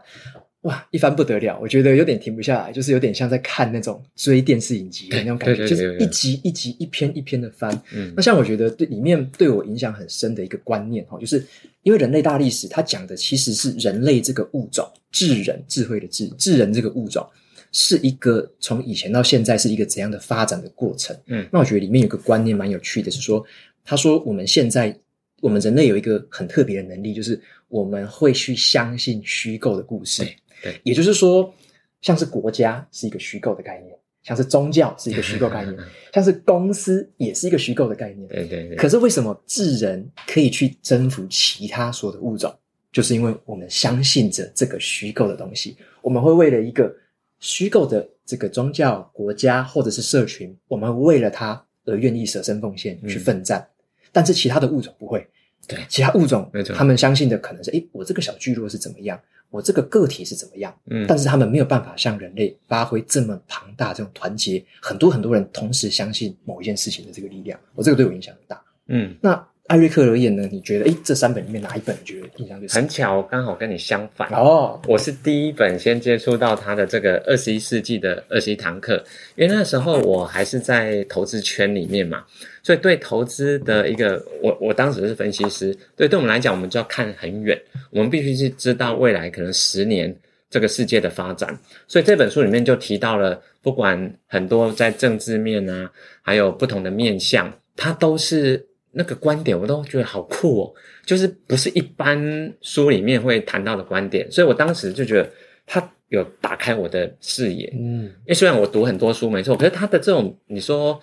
[0.63, 7.83] 哇，一翻不得了，我觉得有点停不下来，就是有点像在看那种追电视影集的那种感觉，就是一集一集、一篇一篇的翻。
[7.93, 11.45] 嗯，那像我觉得对里面对我影响很深的一个观念哈，就是
[11.83, 17.27] 因为人类大历史，它讲的其实是人类这个物种，智人智慧的智，智人这个物种
[17.73, 21.17] 是一个从以前到现在是一个怎样的发展的过程。
[21.27, 23.45] 嗯，那我觉得里面有个观念蛮有趣的，是说
[23.85, 24.97] 他说我们现在
[25.41, 30.25] 我们人类有一个很特别的能力，就是我们会去相信虚构的故事。
[30.63, 31.53] 对，也就是说，
[32.01, 35.77] 像是国家是一个虚构的概念，像是宗教是一个虚构概念，
[36.15, 38.29] 像是公司也是一个虚构的概念。
[38.29, 38.77] 对对对。
[38.77, 42.55] 可是为什么智人可以去征服其他所有的物种？
[42.93, 46.95] 就是因为我们相信着这个虚构的东西，我们会为了一个
[47.41, 53.61] 虚构的这个宗教、国家或者是社群，我们为了它而愿意舍身奉献去奋战。
[53.61, 53.85] 嗯。
[54.13, 55.27] 但是其他的物种不会。
[55.67, 59.19] 对，其他物种，没错，他们相信的可能是：诶，我这个小聚落是怎么样？
[59.53, 60.75] 我这个个体是怎么样？
[60.91, 67.57] 嗯，但是他们没有办法像人类发挥这么庞大这种团结，很多很多人同时相信某一件事情的这个力量。
[67.75, 68.61] 我这个对我影响很大。
[68.87, 70.47] 嗯，那艾瑞克而言呢？
[70.53, 72.83] 你觉得，诶，这三本里面哪一本你觉得印象最深？
[72.83, 74.79] 很巧，我刚好跟你相反哦。
[74.87, 79.03] 我是第一本先接触到他的这个二十一世纪的二十一堂课，
[79.35, 82.23] 因为那时候我还是在投资圈里面嘛。
[82.63, 87.59] 所以，对投资的一个，我我当时是分析师，对，对我们来讲，我们就要看很远，
[87.89, 90.15] 我们必须去知道未来可能十年
[90.51, 91.59] 这个世界的发展。
[91.89, 100.75] 所以这本书里面就提到了，不管很多在政治面啊，还有不同的面向，它都是那个观点，我都觉得好酷哦，
[101.05, 104.31] 就是不是一般书里面会谈到的观点。
[104.31, 105.31] 所以我当时就觉得，
[105.67, 111.01] 他有打开我的视野，嗯，因为虽然我读很多书没错，可是他的这种你说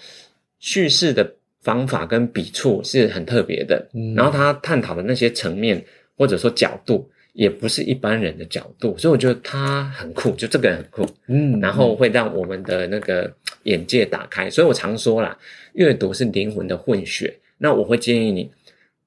[0.59, 1.35] 叙事的。
[1.61, 5.83] 方法跟笔触是很特别的，嗯，然后他探讨的那些层面
[6.15, 13.29] 或者说角度，也不是一般人的角度，所以我觉得他很酷，就这个人很酷，嗯，然后会让我们的那个
[13.63, 14.49] 眼界打开。
[14.49, 15.37] 所以我常说啦，
[15.73, 17.37] 阅读是灵魂的混血。
[17.59, 18.51] 那我会建议你，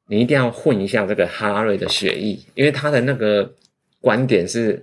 [0.07, 3.53] 你一定要混一下这个哈拉瑞的血液，因为他的那个
[4.01, 4.83] 观点是。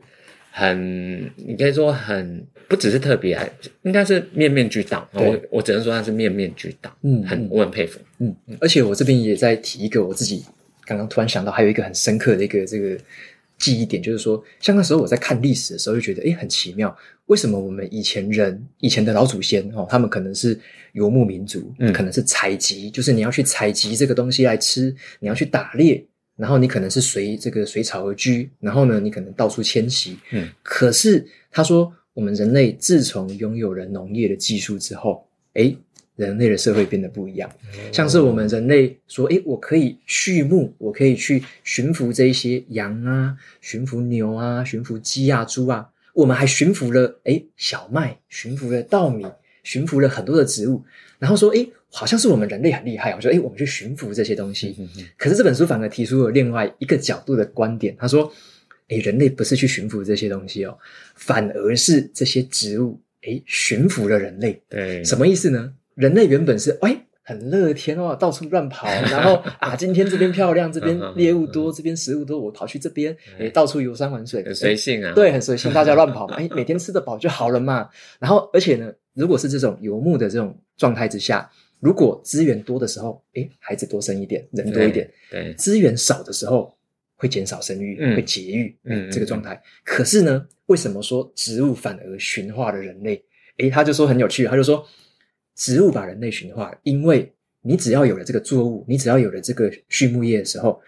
[0.52, 3.50] 很，你可以说很不只是特别爱，
[3.84, 5.08] 应该是面面俱到。
[5.14, 10.44] 我我只能说他是面面俱到，嗯，很我很佩服，嗯，而且我这边也在提一个我自己
[10.86, 12.98] 刚刚突然想到，还有一个很深刻的一个这个
[13.60, 16.94] 记忆点，就是说，像那时候我在看历史的时候，就觉得诶很奇妙，
[17.28, 20.60] 为什么我们以前人以前的老祖先哦，他们可能是
[20.94, 26.06] 游牧民族，嗯，可能是采集，就是你要去采集这个东西来吃，你要去打猎。
[26.36, 30.18] 然后你可能是随这个随草而居，然后呢，你可能到处迁徙。
[30.32, 35.76] 嗯，可是他说，我们人类自从拥有了农业的技术之后，诶，
[36.16, 37.52] 人类的社会变得不一样。
[37.92, 49.26] 像是我们人类说，诶，我可以畜牧，我可以去驯服这一些羊啊，驯服牛啊，驯服鸡啊、猪啊，我们还驯服了诶小麦，驯服了稻米，
[49.64, 50.84] 驯服了很多的植物。
[51.20, 51.66] 然后说，哎。
[51.92, 54.78] 好像是我们人类很厉害，我说，哎，我们去驯服这些东西。
[55.18, 58.32] 可是这本书反而提出了另外一个角度的观点，他说，
[58.90, 60.78] 哎，人类不是去驯服这些东西哦，
[61.16, 64.62] 反而是这些植物，哎，驯服了人类。
[64.70, 65.74] 对，什么意思呢？
[65.96, 75.12] 人类原本是，哎，很乐天哦，到处乱跑， 然后啊，今天这边漂亮，这边猎物多，这边食物多，我跑去这边，诶，到处游山玩水，很随性啊。
[75.16, 77.90] 对，很随性，大家乱跑嘛，诶，每天吃得饱就好了嘛。
[78.20, 81.50] 然后，而且呢，如果是这种游牧的这种状态之下。
[81.82, 85.10] 如果资源多的时候，诶，孩子多生一点，人多一点。
[85.32, 86.78] 对，对资源少的时候
[87.16, 89.56] 会减少生育，嗯、会节育，嗯，这个状态。
[89.56, 93.24] 嗯、可是呢，为什么说植物反而驯化了人类？
[93.60, 94.86] 诶，他就说很有趣，他就说
[95.56, 100.82] 植物把人类驯化了，因为你只要有了这个作物，你只要有了这个畜牧业的时候，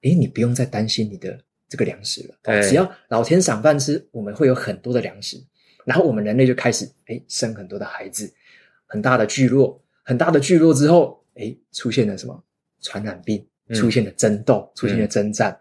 [0.00, 2.34] 诶，你不用再担心你的这个粮食了。
[2.42, 5.36] 对，只要老天赏饭吃，我们会有很多的粮食，
[5.84, 8.32] 然后我们人类就开始哎生很多的孩子，
[8.86, 9.80] 很大的聚落。
[10.02, 12.42] 很大的聚落之后，哎，出现了什么
[12.80, 13.46] 传染病？
[13.72, 15.52] 出现了争斗，嗯、出现了征战。
[15.52, 15.60] 嗯、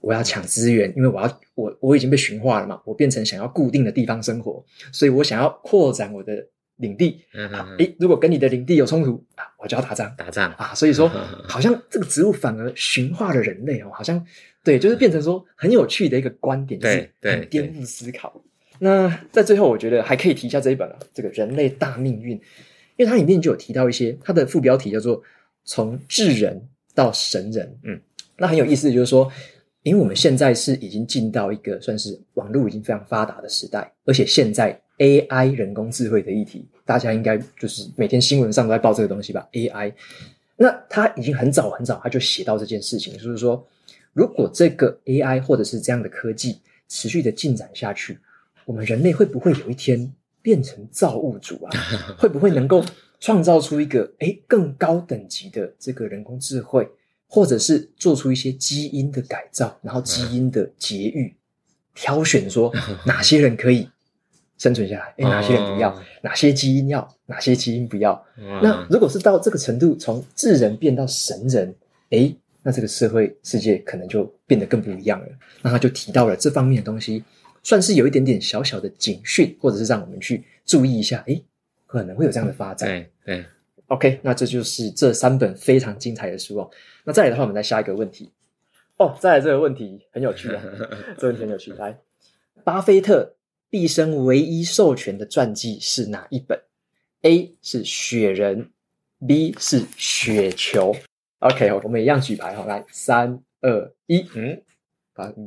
[0.00, 7.22] 我要抢资源，因为我要我我已经被驯化了嘛，我变成想要固定的地方生活，所以我想要扩展我的领地。
[7.34, 10.74] 嗯哼哼，诶，如果跟你的领地有冲突啊，我就要打仗，打仗啊。
[10.74, 11.06] 所以说，
[11.46, 14.24] 好像这个植物反而驯化了人类哦，好像
[14.64, 18.42] 对，就是变成说很有趣的一个观点，对对，颠覆思考。
[18.82, 22.32] 那在最后，我觉得还可以提一下这一本啊，这个人类大命运，
[22.96, 25.22] 因为它里面就有提到一些，它的副标题叫做
[25.66, 26.58] “从智人
[26.94, 27.76] 到神人”。
[27.84, 28.00] 嗯，
[28.38, 29.30] 那很有意思，就是说，
[29.82, 39.92] 因为我们现在是已经进到一个算是网络已经非常发达的时代，而且现在 AI 人工智慧的议题，大家应该就是每天新闻上都在报这个东西吧？AI，
[40.56, 43.62] 那他已经很早很早他就写到这件事情，就是说，
[44.14, 48.18] 如果这个 AI 或者是这样的科技持续的进展下去。
[48.70, 51.70] 我们人类会不会有一天变成造物主啊？
[52.16, 52.84] 会不会能够
[53.18, 56.88] 创造出一个诶更高等级的这个人工智慧，
[57.26, 61.34] 或者是做出一些基因的改造，然后基因的节育，
[61.96, 62.72] 挑选说
[63.04, 63.88] 哪些人可以
[64.56, 68.24] 生存下来，诶哪些人不要，哪些基因要，哪些基因不要。
[68.62, 71.74] 那如果是到这个程度，从智人变到神人，
[72.10, 75.26] 诶那这个社会世界可能就变得更不一样了。
[75.60, 77.24] 那他就提到了这方面的东西。
[77.62, 81.44] 算是有一点点小小的警讯，或者是让我们去注意一下，诶，
[81.86, 82.88] 可能会有这样的发展。
[82.88, 83.44] 对对
[83.88, 86.70] ，OK，那这就是这三本非常精彩的书哦。
[87.04, 88.30] 那再来的话，我们再下一个问题。
[88.96, 90.62] 哦，再来这个问题很有趣啊，
[91.16, 91.72] 这个问题很有趣。
[91.72, 91.98] 来，
[92.64, 93.34] 巴菲特
[93.68, 96.60] 毕生唯一授权的传记是哪一本
[97.22, 98.70] ？A 是雪人
[99.26, 100.94] ，B 是雪球。
[101.38, 104.62] OK，我们一样举牌哈，来，三二一，嗯。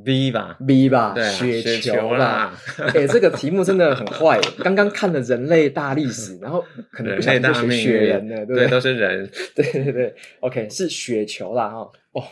[0.03, 2.53] B 吧，B 吧，对啊、雪球啦。
[2.77, 4.39] 哎、欸，这个题目真的很坏。
[4.63, 8.65] 刚刚看了人类大历史，然后可能不想就学雪人了，对不对？
[8.65, 9.29] 对，都是人。
[9.55, 11.89] 对对对，OK，是雪球啦哈。
[12.11, 12.23] 哦，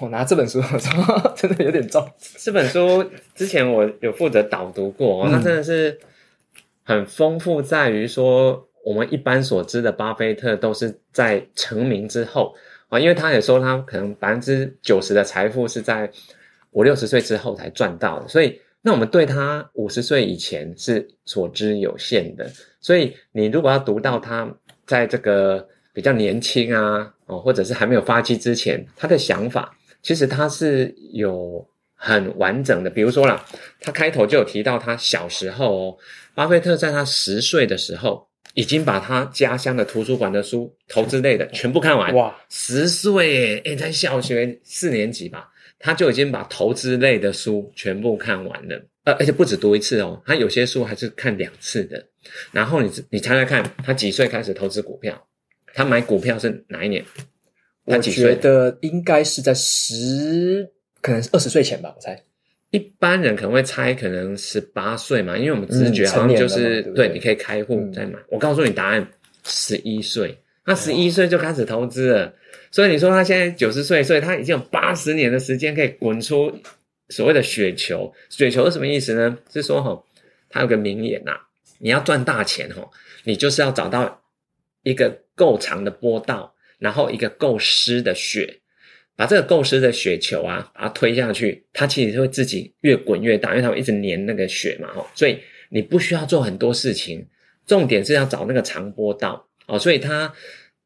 [0.00, 0.62] 我拿这本书
[1.36, 2.08] 真的有点重。
[2.36, 3.04] 这本书
[3.34, 5.98] 之前我有负责导读过，它真的是
[6.84, 12.54] 很丰富，在于说我们一般所知的巴菲特都是在成名之后
[12.88, 16.10] 啊，因为他也说他可能百分之九十的财富是在。
[16.76, 22.46] 五六十岁之后才赚到的，所以那我们对他五十岁以前是所知有限的。
[22.82, 24.46] 所以你如果要读到他
[24.84, 32.90] 在这个比较年轻啊，哦，或者是还没有发迹之前，他的想法，其实他是有很完整的。
[32.90, 33.42] 比如说啦，
[33.80, 35.96] 他开头就有提到他小时候哦，
[36.34, 42.14] 巴菲特在他十岁的时候，已经把他家乡的图书馆的书，投资类的全部看完。
[42.14, 45.48] 哇，十岁诶，诶才小学四年级吧。
[45.78, 52.06] 他就已经把投资类的书全部看完了，呃，而且不止读一次哦，他有些书还是看两次的。
[52.50, 55.26] 然后你你猜猜看，他几岁开始投资股票？
[55.74, 57.04] 他买股票是哪一年？
[57.86, 58.30] 他几岁？
[58.30, 60.68] 我觉得应该是在十，
[61.00, 62.20] 可能是二十岁前吧，我猜。
[62.70, 68.18] 一般人可能会猜，可能十八岁嘛，因为我们直觉好像就是、嗯、对，你可以开户再买。
[68.18, 69.08] 嗯、我告诉你答案，
[69.44, 70.36] 十一岁。
[70.64, 72.34] 他十一岁就开始投资了。
[72.76, 76.54] 所以你说他现在九十岁，所以他已经有八十年的时间可以滚出
[77.08, 78.12] 所谓的雪球。
[78.28, 79.38] 雪球是什么意思呢？
[79.50, 80.04] 是说哈，
[80.50, 81.32] 他有个名言呐，
[81.78, 82.86] 你要赚大钱哈，
[83.24, 84.22] 你就是要找到
[84.82, 88.60] 一个够长的波道，然后一个够湿的雪，
[89.16, 95.10] 把这个够湿的雪球啊，把它推下去，它其实会自己越滚越大，因为它会一直粘那个雪嘛哈。
[95.14, 95.38] 所以
[95.70, 97.26] 你不需要做很多事情，
[97.66, 99.78] 重点是要找那个长波道哦。
[99.78, 100.30] 所以他。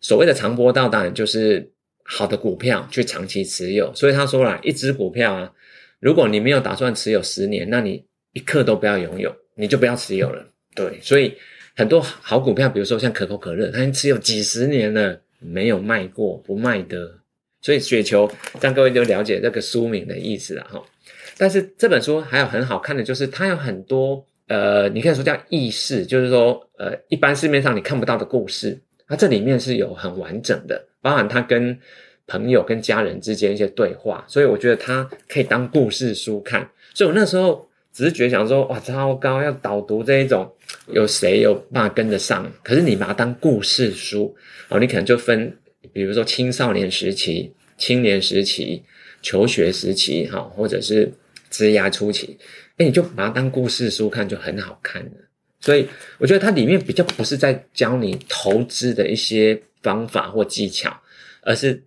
[0.03, 1.70] 所谓的长波道，当然就是
[2.12, 3.94] 好的股票去长期持有。
[3.94, 5.53] 所以他说了，一只股票啊，
[6.01, 10.44] 如果你没有打算持有十年，那你一刻都不要拥有，你就不要持有了。
[10.75, 11.35] 对，所以
[11.77, 17.18] 很多好股票，比如说像可口可乐，它已经持有几十年了，没有卖过，不卖的。
[17.62, 20.83] 所以雪球，让各位就了解这个书名的意思了哈。
[21.38, 28.79] 但是这本书还有很好看的就是，它有很多呃，你可以说叫轶事，就是说呃，一般市面上你看不到的故事。
[29.07, 31.79] 它这里面是有很完整的，包含他跟
[32.27, 36.69] 朋友、跟家人之间一些对话，所以我觉得他可以当故事书看。
[36.95, 40.51] 所以我那时候只是觉得想说，哇，糟糕，要导读这一种，
[40.93, 42.51] 有谁有办法跟得上？
[42.63, 44.35] 可是你把它当故事书，
[44.69, 45.57] 哦，你可能就分，
[45.93, 48.83] 比如说青少年时期、青年时期、
[49.23, 51.11] 求学时期，哈，或者是
[51.49, 52.39] 职涯初期，
[52.77, 55.11] 哎，你就把它当故事书看，就很好看了。
[55.61, 55.87] 所以
[56.19, 60.95] 我觉得它里面比较不是在教你投资的一些方法或技巧，
[61.43, 61.83] 而是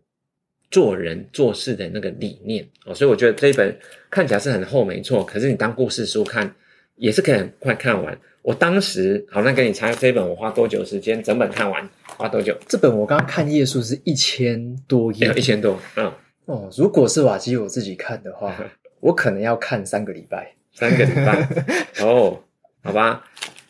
[0.71, 2.93] 做人做事的那个理念哦。
[2.93, 3.77] 所以我觉得这一本
[4.09, 5.23] 看起来是很厚，没错。
[5.23, 6.53] 可是你当故事书看，
[6.95, 8.17] 也是可以很快看完。
[8.41, 11.23] 我当时好，那给你猜这一本我花多久时间？
[11.23, 12.57] 整本看完花多久？
[12.67, 15.79] 这本我刚刚看页数是一千多页，一千多。
[15.95, 16.11] 嗯，
[16.45, 18.53] 哦，如果是瓦基我自己看的话，
[18.99, 21.47] 我可能要看三个礼拜，三个礼拜。
[22.03, 22.43] 哦，
[22.83, 23.23] 好吧。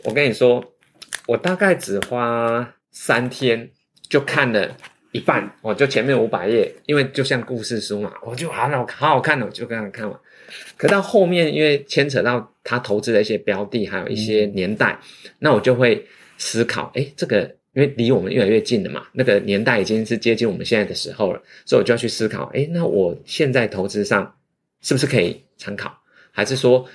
[0.06, 0.64] 我跟你说，
[1.28, 3.70] 我大概只花三天
[4.10, 4.76] 就看了
[5.12, 10.20] 一半，我就前面五百页，因为就像故事书嘛，我就好好好好看的，我就刚刚看完。
[10.78, 15.00] 可到后面，因为牵扯到他投资的一些标的，还有一些年代，
[15.40, 16.06] 那我就会
[16.38, 17.42] 思考，诶，这个
[17.74, 24.36] 因为离我们越来越近了嘛，那个年代已经是接近我们现在的时候了，所以我就要去思考，诶，那我现在投资上
[24.82, 25.96] 是不是可以参考，
[26.32, 26.86] 还是说，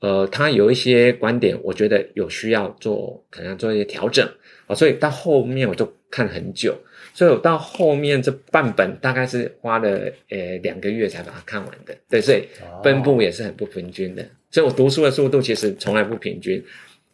[0.00, 4.28] 呃，他有一些观点，我觉得有需要做，可能要做一些调整
[4.70, 6.76] 啊，所以到后面我就看很久。
[7.12, 9.88] 所以我到后面这半本大概是花了
[10.28, 12.44] 呃两个月才把它看完的，对，所以
[12.84, 14.24] 分布也是很不平均的。
[14.48, 16.64] 所以我读书的速度其实从来不平均，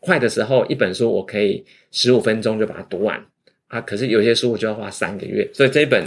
[0.01, 3.19] 快的时候一本书我可以十五分钟就把它读完
[3.69, 6.05] 啊，可是有些书我就要花三个月，所以这一本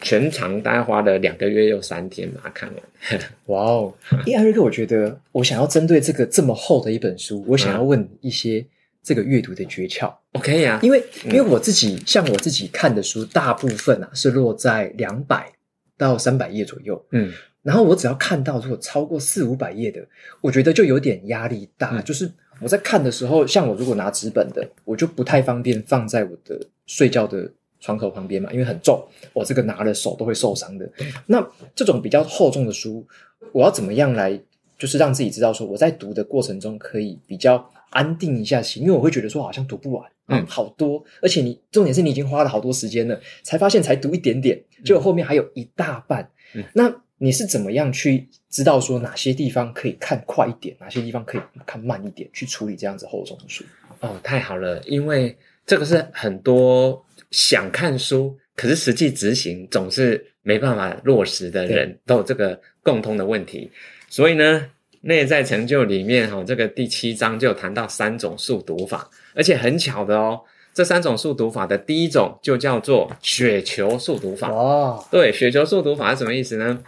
[0.00, 3.20] 全长大概花了两个月又三天把它看完。
[3.46, 3.92] 哇哦，
[4.32, 8.64] 艾瑞克，我觉得我想要针对这个这么厚的一本书，我想要问一些。
[9.06, 15.48] 这个阅读的诀窍，OK 呀、啊，因为因为我自己、嗯、像我自己看的书，大部分啊是落在两百
[15.96, 20.04] 到三百页左右，嗯，然后我只要看到如果超过四五百页的，
[20.40, 22.00] 我觉得就有点压力大。
[22.00, 22.28] 嗯、就是
[22.60, 29.00] 我在看的时候，像我如果拿纸本的，我就不太方便放在我的睡觉的床头旁边嘛，因为很重，
[29.32, 30.84] 我这个拿了手都会受伤的。
[30.98, 33.06] 嗯、那这种比较厚重的书，
[33.52, 34.36] 我要怎么样来，
[34.76, 37.70] 就是让自己知道说我在读的过程中可以比较。
[37.90, 46.28] 安定一下心，因为我会觉得说好像读不完，嗯，好多，而且你重点是你已经花了好多时间了，才发现才读一点点，结果后面还有一大半。
[46.54, 53.64] 嗯，那你是怎么样去知道说哪些地方可以看快一点，哪些地方可以看慢一点，去处理这样子厚重的书？
[54.00, 63.70] 哦，太好了，因为这个是很多想看书，可是实际执行总是没办法落实的人都有这个共通的问题，
[64.10, 64.70] 所以呢。
[65.06, 70.40] 内在成就里面，哈，这个第七章就有谈到三种速读法，而且很巧的哦，
[70.74, 74.50] 这三种速读法的第一种就叫做雪球速读法。
[74.50, 76.82] 哦，对，雪球速读法是什么意思呢？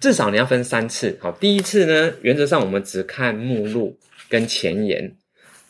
[0.00, 1.16] 至少你要分三次。
[1.18, 3.96] 好，第一次呢，原则上我们只看目录
[4.28, 5.10] 跟前言，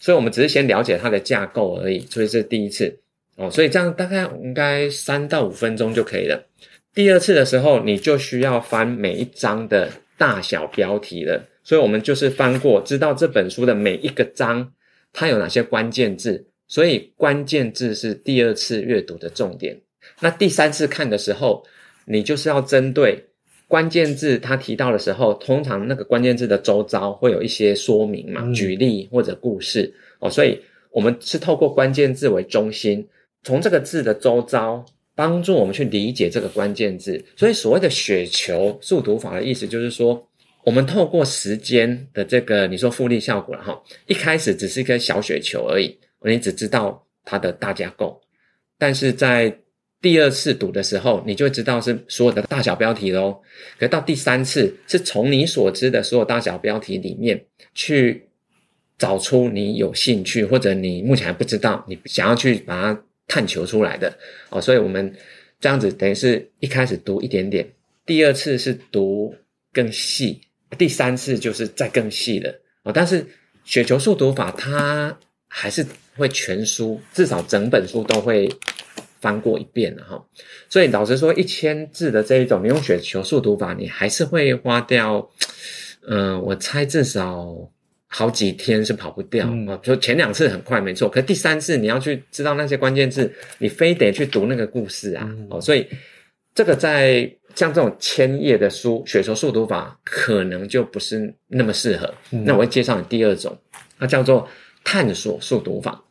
[0.00, 2.00] 所以我们只是先了解它的架构而已。
[2.10, 2.98] 所以这是第一次
[3.36, 6.44] 哦，所以这样大概应该三到五分钟就可以了。
[6.92, 9.88] 第二次的时候，你就需要翻每一章的
[10.18, 11.44] 大小标题了。
[11.64, 14.72] 所以我们就是翻过，知道这本书的每一个章，
[15.12, 16.46] 它有哪些关键字。
[16.66, 19.78] 所以关键字是第二次阅读的重点。
[20.20, 21.64] 那第三次看的时候，
[22.06, 23.22] 你就是要针对
[23.68, 30.30] 关键字，它提到的时候，通常那个关键字的周遭会有一些说明嘛，举例或者故事哦。
[30.30, 30.58] 所以
[30.90, 33.06] 我们是透过关键字为中心，
[33.44, 37.22] 从这个字的周遭帮助我们去理解这个关键字。
[37.36, 40.26] 所以所谓的雪球速读法的意思就是说。
[40.64, 48.20] 我们透过时间的这个你说复利效果了哈，一开始只是一个小雪球而已，你只知道它的大架构，
[48.78, 49.58] 但是在
[50.00, 53.42] 第二次读的时候，你就知道是所有的大小标题咯。
[53.78, 57.44] 可到第三次，是从你所知的所有大小标题里面
[57.74, 58.28] 去
[58.98, 64.12] 找出你有兴趣或者你目前还不知道，你想要去把它探求出来的
[64.50, 64.60] 哦。
[64.60, 65.12] 所以我们
[65.60, 67.68] 这样子等于是一开始读一点点，
[68.06, 69.34] 第二次是读
[69.72, 70.40] 更细。
[70.78, 73.24] 第三次就是再更细的哦，但是
[73.64, 75.16] 雪球速读法它
[75.48, 78.48] 还是会全书，至少整本书都会
[79.20, 80.24] 翻过一遍的哈。
[80.68, 85.30] 所以老实说，一千字的这一种，你用雪球速读法，你还是会花掉，
[86.08, 87.70] 嗯、呃，我猜至少
[88.06, 89.52] 好几天是跑不掉啊。
[89.52, 95.24] 嗯、就前两次很快没错，可第三次你要去知道那些关键字，你非得去读那个故事啊。
[95.50, 95.86] 哦、嗯，所以
[96.54, 97.30] 这个在。
[97.54, 102.14] 像这种千页的书，雪球速读法可能就不是那么适合。
[102.30, 103.56] 嗯、那我会介绍你第二种，
[103.98, 104.48] 它叫做
[104.84, 106.02] 探索速读法。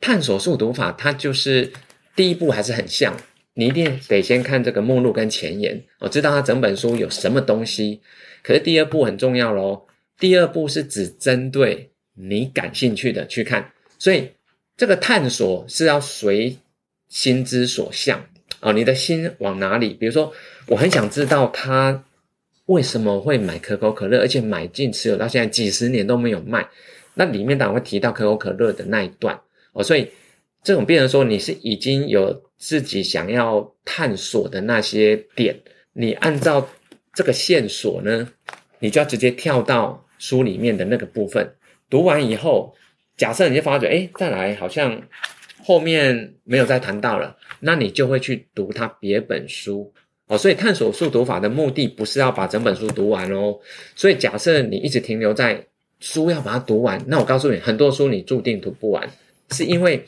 [0.00, 1.72] 探索速读法，它就是
[2.16, 3.16] 第一步还是很像，
[3.54, 8.00] 你一定得先看这个目录跟前言，我知道它整本书有什么东西。
[8.42, 9.86] 可是第二步很重要喽，
[10.18, 14.32] 第二步是只针对你感兴趣的去看，所以
[14.76, 16.56] 这个探索是要随
[17.08, 18.26] 心之所向。
[18.60, 19.94] 哦，你的心往哪里？
[19.94, 20.32] 比如说，
[20.72, 22.02] 我很想知道他
[22.64, 26.66] 为什么会买可口可乐，而且买进持有到现在几十年都没有卖。
[27.12, 29.38] 那里面当然会提到可口可乐的那一段
[29.74, 30.10] 哦，所以
[30.62, 35.54] 这种变成说你是已经有自己想要探索的那些点，
[35.92, 36.66] 你按照
[37.12, 38.26] 这个线索呢，
[38.78, 41.54] 你就要直接跳到书里面的那个部分，
[41.90, 42.74] 读完以后，
[43.18, 45.02] 假设你就发觉，诶，再来好像。
[45.64, 49.94] 后面没有再谈到了，那你就会去读他别本书
[50.32, 50.38] 哦。
[50.38, 53.58] 所以探索速读法的目的不是要把整本书读完哦。
[53.94, 55.66] 所以假设你一直停留在
[56.00, 59.08] 书要把它读完，那我告诉你，很多书你注定读不完，
[59.50, 60.04] 是因为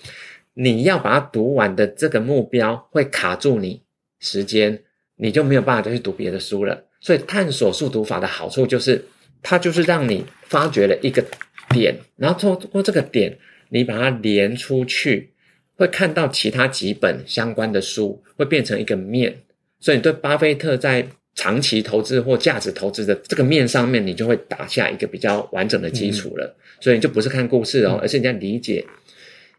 [0.54, 3.82] 你要把它读完的这个目标会卡住你，
[4.18, 4.82] 时间，
[5.16, 6.84] 你就没有办法再去读别的书了。
[7.00, 9.04] 所以探索速读法的好处就是，
[9.42, 11.22] 它就是让你发掘了一个
[11.68, 15.30] 点，然后通过这个点，你把它连出去，
[15.76, 19.42] 会看到其他几本相关的书，会变成一个面。
[19.84, 26.46] 所以你对巴菲特在长期投资或价值投资的这个面上面，你就会打下一个比较完整的基础了。
[26.46, 28.82] 嗯、所以你就不是看故事哦，而是你在理解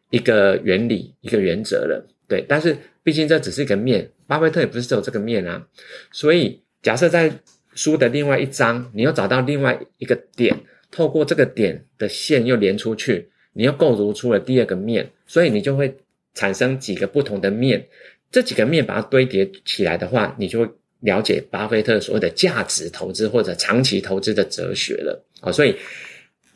[0.10, 2.04] 一个原理、一个原则了。
[2.28, 5.68] 对，但是毕竟这只是一个面，巴菲特也不是只有这个面啊，
[6.12, 6.60] 所以。
[6.82, 7.32] 假设在
[7.74, 10.56] 书的另外一章，你又找到另外一个点，
[10.92, 15.98] 透过这个点的线又连出去，你又构筑出了第二个面，所以你就会
[16.36, 17.84] 产生几个不同的面。
[18.36, 20.70] 这几个面把它堆叠起来的话，你就会
[21.00, 25.26] 了解巴菲特所谓的价值投资或者长期投资的哲学了。
[25.40, 25.74] 啊，所以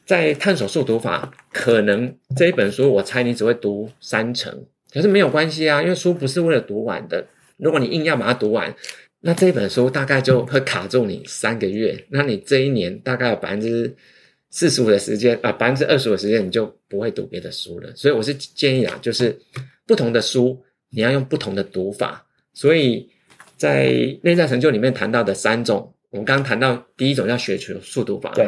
[0.05, 4.53] 在探索速读法，可能这一本书我猜你只会读三成，
[4.91, 7.25] 可是没有关系啊，因为书不是为了读完的。
[7.55, 8.75] 如果你硬要把它读完，
[9.21, 13.95] 那这本书大概就会卡住你三个月，那你这一年大概有百分之
[14.49, 17.89] 四十五的时间啊，百分之二十五的时间你就不会读别的书了。
[17.95, 19.33] 所以我是建议啊，就是
[19.87, 22.25] 不同的书你要用不同的读法。
[22.53, 23.09] 所以
[23.57, 28.47] 在内在成就里面谈到的三种，我们刚刚谈到第一种叫学求速读法，对，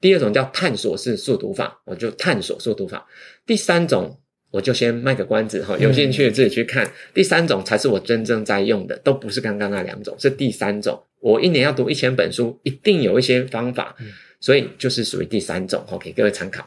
[0.00, 3.06] 第二种叫探索式速读法，我就探索速读法，
[3.46, 4.18] 第三种。
[4.50, 6.82] 我就先卖个关子哈，有兴趣自己去看。
[6.82, 10.98] 嗯、第三种才是我真正在用的，都不是刚刚那两种，是第三种。
[11.20, 14.06] 我一年要读一千本书，一定有一些方法，嗯、
[14.40, 16.66] 所以就是属于第三种，给各位参考。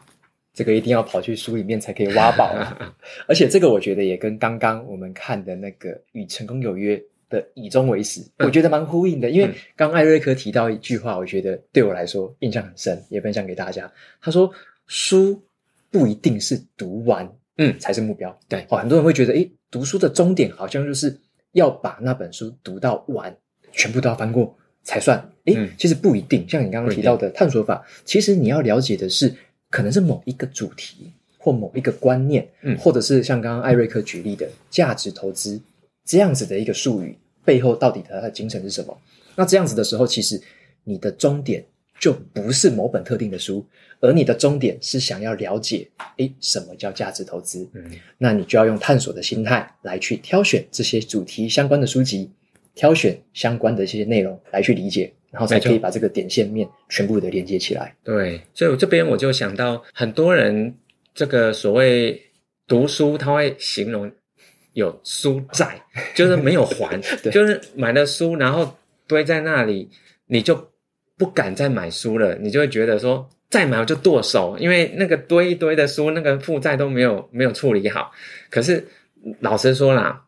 [0.54, 2.54] 这个一定要跑去书里面才可以挖宝，
[3.28, 6.96] 而且这个我觉得也跟刚刚我们看的那个《与成功有约》
[7.30, 9.30] 的以终为始，嗯、我觉得蛮呼应的。
[9.30, 13.92] 因为刚艾瑞克提到一句话，我觉得对我来说印象很深，也分享给大家。
[14.22, 14.52] 他说
[14.88, 15.42] ：“书
[15.90, 18.36] 不一定是读完。”嗯，才是目标。
[18.48, 21.16] 对，哦，很多人会觉得，诶，读书的终点好像就是
[21.52, 23.36] 要把那本书读到完，
[23.74, 25.18] 全部都要翻过才算。
[25.46, 26.48] 诶，嗯，其实不一定。
[26.48, 29.32] 像你刚刚提到的探索法，其实你要了解的是，
[29.72, 35.60] 可能是某一个主题或某一个观念，嗯，或者是像刚刚艾瑞克举例的价值投资
[36.06, 38.96] 这样子的一个术语背后，到底它的精神是什么？
[39.36, 40.40] 那这样子的时候，其实
[40.84, 41.66] 你的终点。
[42.00, 43.64] 就不是某本特定的书，
[44.00, 47.70] 而你的终点是想要了解，诶，什么叫价值投资？
[47.74, 52.32] 嗯，那你就要用探索的心态来去挑选这些主题相关的书籍，
[52.74, 57.96] 挑选相关的这些内容来去理解，然后才可以把这个点线面全部的连接起来。
[58.04, 60.76] 对，所以我这边我就想到，很多人
[61.16, 62.22] 这个所谓
[62.68, 64.12] 读书，他会形容
[64.74, 65.82] 有书债，
[66.14, 68.78] 就是没有还， 对就是买了书然后
[69.08, 69.90] 堆在那里，
[70.28, 70.70] 你就。
[71.18, 78.12] 不敢再买书了，你就会觉得说再买我就剁手，因为那个堆一堆的书，那个负债都没有没有处理好。
[78.50, 78.84] 可是
[79.40, 80.20] 老实说啦，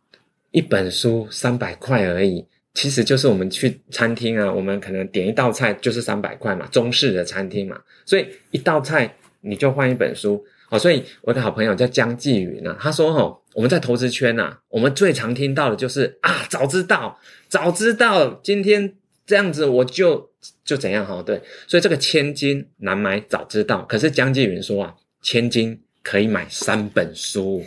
[0.51, 10.79] 一本书三百块而已，其实就是我们去餐厅啊，我们可能点一道菜就是三百块嘛，中式的餐厅嘛，所以一道菜你就换一本书哦。
[10.79, 18.95] 所以我的好朋友叫江继云啊，他说哦，我们在投资圈呐，我们最常听到的就是啊，早知道，早知道今天
[19.25, 20.31] 这样子我就。
[20.65, 21.23] 就怎样哈？
[21.25, 23.81] 对，所以这个千金难买早知道。
[23.83, 27.63] 可是江继云说啊，千金可以买三本书，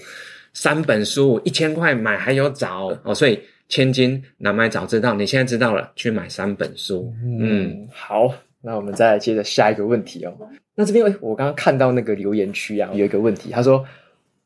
[0.52, 3.14] 三本书一千块买还有找哦。
[3.14, 7.12] 所以千金难买早知道，你现在知道了，去买三本书。
[7.22, 10.32] 嗯，嗯好，那我们再来接着下一个问题哦。
[10.74, 13.84] 那这边诶我刚刚看到那个留言区啊，有一个问题，他说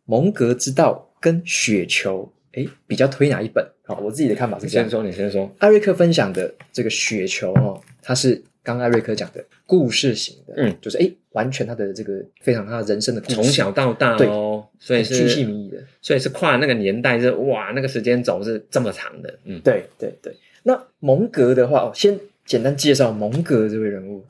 [0.05, 3.67] 蒙格之道跟雪球，诶比较推哪一本？
[3.85, 4.87] 好，我自己的看法是这样。
[4.87, 5.51] 你先说，你先说。
[5.59, 7.81] 艾瑞克分享的这个雪球哦。
[8.03, 20.37] 它是刚艾瑞克讲的故事型的，嗯，就是诶，完全他的这个非常他人生的从小到大哦，所以是巨细靡遗的，所以是跨那个年代是哇，那个时间轴是这么长的，嗯，对对对。
[20.63, 24.23] 那蒙格的话，哦，先简单介绍蒙格这位人物，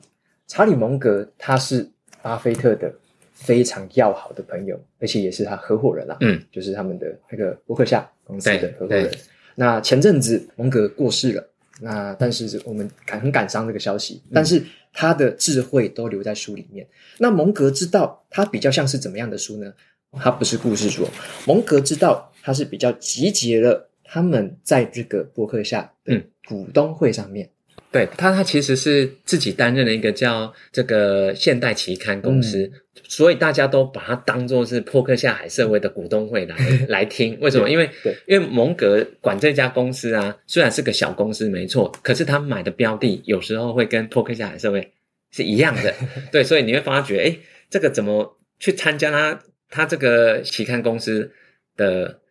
[0.47, 1.85] 查理蒙格，他是
[2.21, 2.93] 巴菲特的
[3.33, 9.11] 非常要好的朋友，而且也是他合伙人啦，嗯，就是他们的那个伯克夏公司的合伙人。
[9.55, 11.47] 那前阵子蒙格过世了。
[11.81, 14.63] 那但是我们感很感伤这个消息，但是
[14.93, 16.87] 他的智慧都留在书里面。
[17.17, 19.73] 那蒙格之道，它比较像是怎么样的书呢？
[20.13, 21.07] 它不是故事书，
[21.47, 27.45] 蒙格之道，它是比较集结了他们在这个博客下的股东会上面。
[27.45, 27.51] 嗯
[27.91, 32.71] 对他，他其实是自己担任了一个叫这个现代期刊公司，嗯、
[33.09, 36.55] 所以大家都把它当作是破克下海社会的股东会来
[36.87, 37.37] 来听。
[37.41, 37.69] 为什么？
[37.69, 37.89] 因为，
[38.25, 44.89] 因为蒙格管这家公司啊，虽然是个小公司没错，可是他买的标的有时候会跟破克下海社会
[45.29, 45.93] 是一样的。
[46.31, 47.37] 对，所以你会发觉，哎，
[47.69, 49.39] 这个怎么去参加他
[49.69, 51.29] 他这个期刊公司
[51.75, 52.21] 的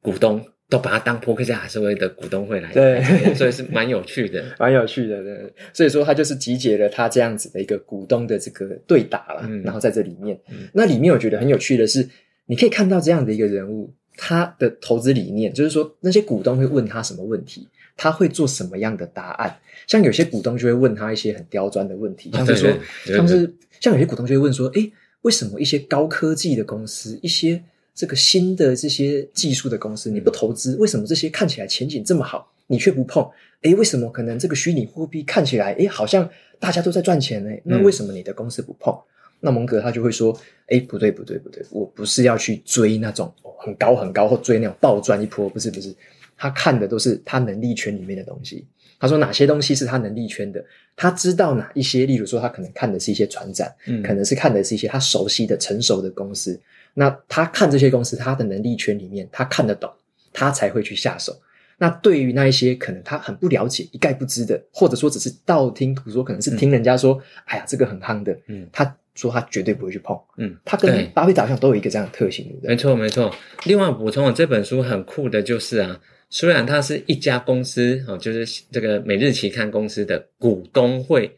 [0.00, 0.46] 股东？
[0.74, 3.00] 都把它当扑克夏海瑟威的股东会来，对，
[3.36, 5.22] 所以是蛮有趣的， 蛮有趣的。
[5.22, 12.08] 对，所以说他就是集结了他这样子的一个股东的这个对打了，嗯、然后在这里面，嗯、那里面我觉得很有趣的是，
[12.46, 19.56] 你可以看到这样的一个人物，他的投资理念就是说，那些股东会问他什么问题，他会做什么样的答案。
[19.86, 22.70] 像有些股东就会问他一些很刁钻的问题，像是说，
[23.14, 24.90] 他们是像有些股东就会问说，诶，
[25.22, 27.62] 为什么一些高科技的公司，一些
[27.94, 30.74] 这个新的这些技术的公司，你不投资？
[30.76, 33.24] 为什么这些看起来前景这么好，你却不碰？
[33.62, 36.28] 诶，为什么可能这个虚拟货币看起来，诶，好像
[36.58, 37.50] 大家都在赚钱呢？
[37.62, 38.92] 那为什么你的公司不碰？
[38.92, 39.00] 嗯、
[39.40, 40.36] 那蒙格他就会说，
[40.66, 45.94] 诶，不对不对不对，我不是要去追那种很高很高或追那种暴赚一波，不是不是，
[46.36, 48.66] 他看的都是他能力圈里面的东西。
[48.98, 50.64] 他说哪些东西是他能力圈的，
[50.96, 56.58] 他知道哪一些，例如说他可能看的是一些船展，嗯，可能是看的是一些他熟悉的成熟的公司。
[56.94, 59.92] 那他看这些公司，他的能力圈里面，他看得懂，
[60.32, 61.36] 他才会去下手。
[61.76, 72.68] 那对于那一些可能他很不了解、一概不知的，或者说只是道听途说，可能是听人家说，嗯、哎呀，这个很夯的，嗯，他说他绝对不会去碰，嗯，他跟巴菲特好像都有一个这样的特性，对不对？
[72.68, 73.34] 没错，没错。
[73.64, 81.36] 另外补充，这本书很酷的就是啊，虽然它是一家公司哦，就是这个每日期刊公司的股东会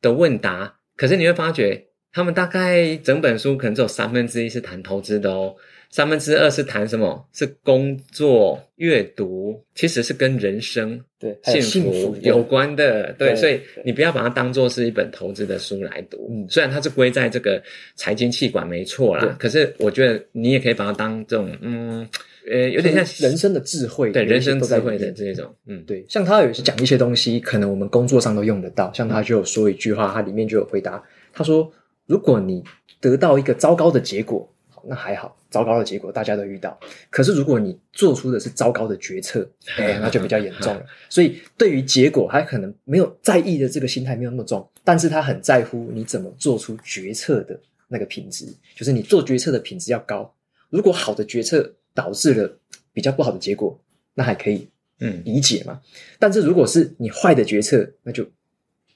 [0.00, 1.85] 的问答，可是你会发觉。
[2.16, 5.54] 他们大概整本书可能只有三分之一是谈投资的哦，
[5.90, 7.22] 三分之二是谈什么？
[7.34, 13.12] 是工作、阅读，其实是跟人生、对幸福有关的。
[13.18, 16.26] 对，对，所以你不要把它当做是一本投资的书来读。
[16.30, 17.62] 嗯，虽然它是归在这个
[17.96, 22.08] 财经气管没错啦，可是我觉得你也可以把它当这种嗯
[22.50, 26.02] 呃有点像人生的智慧，对人生智慧的这种嗯对。
[26.08, 28.90] 像他有讲一些东西，可能我们工作上都用得到。
[28.94, 31.04] 像他就有说一句话，他里面就有回答，
[31.34, 31.70] 他说。
[32.06, 32.62] 如果你
[33.00, 34.48] 得到一个糟糕的结果，
[34.88, 36.78] 那还好，糟糕的结果大家都遇到。
[37.10, 40.86] 可是如果你做出的是糟糕的决策， 哎，那就比较严重了。
[41.08, 48.46] 所以对于结果，他可能没有在意的这个心态没有那么重，但是他很在乎你怎么做出决策的那个品质，
[48.76, 50.32] 就是你做决策的品质要高。
[50.70, 52.58] 如果好的决策导致了
[52.92, 53.76] 比较不好的结果，
[54.14, 54.68] 那还可以，
[55.00, 55.80] 嗯，理解嘛。
[55.82, 55.90] 嗯，
[56.20, 58.24] 但是如果是你坏的决策，那就。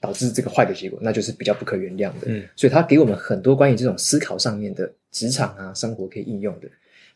[0.01, 2.25] 导致这个坏的结果，那就是比较不可原谅的。
[2.25, 6.67] 嗯，所以他给我们很多关于这种思考上面的职场啊、生活可以应用的。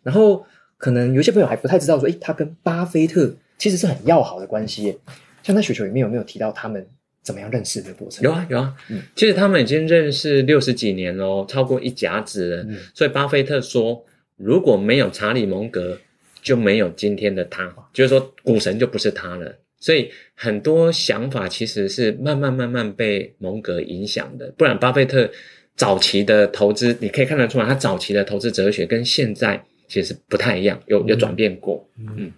[0.04, 0.46] 然后，
[0.78, 4.98] 可能有些朋友还不太知道说，诶，他跟巴菲特其实是很要好的关系耶。
[5.42, 6.86] 像在雪球里面有没有提到他们
[7.24, 8.24] 怎么样认识的过程？
[8.24, 8.76] 有啊，有啊。
[8.90, 12.64] 嗯，其实他们已经认识六十几年喽，超过一甲子了。
[12.70, 14.06] 嗯，所以巴菲特说，
[14.38, 15.98] 如果没有查理蒙格，
[16.44, 19.56] 就没有今天的他，就是说股神就不是他了。
[19.80, 25.30] 所以很多想法其实是慢慢慢慢被蒙格影响的，不然巴菲特
[25.76, 31.88] 早期的投资，你可以看得出来，他早期的投资哲学跟现在其实不太一样，有有转变过。
[31.99, 32.32] 嗯，嗯，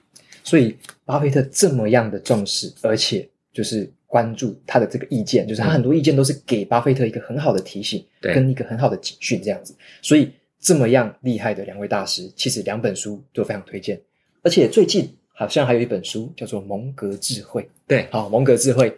[0.43, 0.75] 所以
[1.05, 9.73] 巴菲特这么样的重视，而且就是关注他的这个意见，就是他很多意见都是给巴菲特一个很好的提醒，对，跟一个很好的警讯这样子。
[10.01, 10.29] 所以
[10.59, 14.01] 这么样厉害的两位大师，其实两本书都非常推荐，
[14.41, 15.09] 而且最近。
[15.39, 18.89] 好像还有一本书叫做《蒙格智慧》，对，好，《蒙格智慧》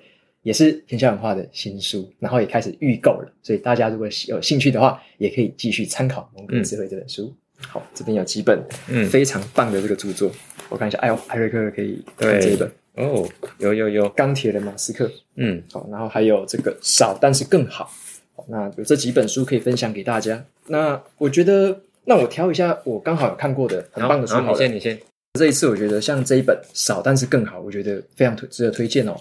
[0.42, 7.26] 也是天下文化的新书，然后也开始预购了，所以大家如果有兴趣的话，也可以继续参考《蒙格智慧》这本书。
[7.58, 9.06] 嗯、好，这边有几本嗯。
[9.10, 12.72] 非常棒的这个著作，嗯、我看一下，哎呦，艾瑞克可以看这一本。
[12.96, 13.28] 哦，
[13.58, 17.92] 有有有，钢铁的马斯克，嗯，好，然后还有这个少但是更好，
[18.34, 20.42] 好，那有这几本书可以分享给大家。
[20.68, 25.00] 那我觉得，那我挑一下我刚好有看过的很棒的书好，好，你先，你先。
[25.34, 29.16] 这一次我觉得像这一本少但是更好，我觉得非常推值得推荐哦。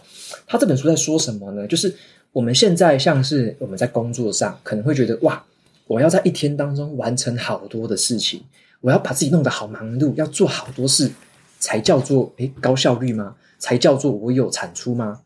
[0.47, 1.67] 他这本书在说什么呢？
[1.67, 1.95] 就是
[2.33, 5.45] 我们现在像是我们在工作上可能会觉得哇，
[5.87, 8.43] 我要在一天当中完成好多的事情，
[8.81, 11.11] 我要把自己弄得好忙碌，要做好多事
[11.59, 13.37] 才叫做诶高效率吗？
[13.59, 15.21] 才叫做我有产出吗？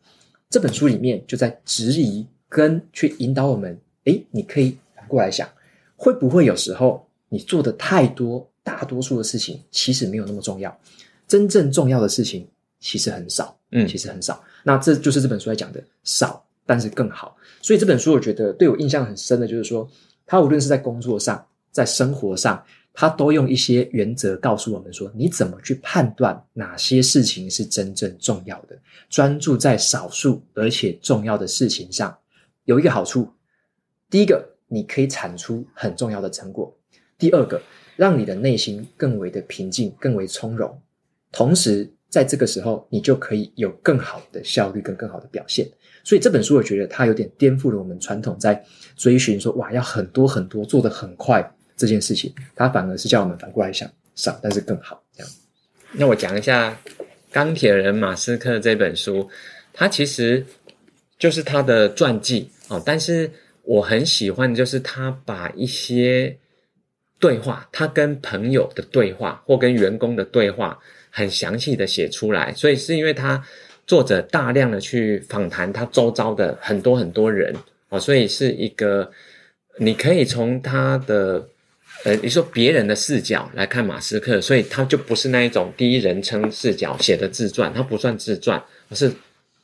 [0.49, 5.47] 这本书里面就在质疑跟去引导我们，诶，你可以反过来想，
[5.95, 8.49] 会不会有时候你做的太多？
[8.63, 10.79] 大多数的事情其实没有那么重要，
[11.27, 12.47] 真正重要的事情
[12.79, 14.41] 其实很少，嗯，其实很少。
[14.63, 17.35] 那这就是这本书在讲的，少但是更好。
[17.61, 19.89] 所以这本书我觉得对我印象很深的就是说，
[20.25, 32.17] 他无论是在工作上，在生活上，他都用一些原则告诉我们说，你怎么去判断哪些事情是真正重要的，专注在少数而且重要的事情上，
[32.63, 33.29] 有一个好处。
[34.09, 36.73] 第一个，你可以产出很重要的成果；
[37.17, 37.61] 第二个。
[37.95, 40.81] 让你的内心更为的平静，更为从容，
[41.31, 45.67] 同时在这个时候，你就可以有更好的效率跟更好的表现。
[46.03, 48.61] 所以这本书，我觉得它有点颠覆了我们传统在
[48.95, 51.41] 追寻说哇，要很多很多做得很快
[51.77, 55.31] 这件事情，它反而是叫我们反过来想，少但是更好这样。
[55.93, 56.71] 那我讲一下
[57.31, 59.29] 《钢铁人马斯克》这本书，
[59.71, 60.45] 它其实
[61.17, 62.81] 就是他的传记哦。
[62.85, 63.31] 但是
[63.63, 66.37] 我很喜欢，就是他把一些
[67.19, 70.77] 对话，他跟朋友的对话或跟员工的对话，
[71.09, 72.53] 很详细的写出来。
[72.53, 73.43] 所以是因为他
[73.87, 77.55] 作者大量的去访谈他周遭的很多很多人
[77.89, 79.11] 哦，所以是一个
[79.77, 81.47] 你可以从他的。
[82.05, 89.09] 呃，你说别人的视角来看马斯克，所以他就不是那一种第一人称视角写的自传，他不算自传，而是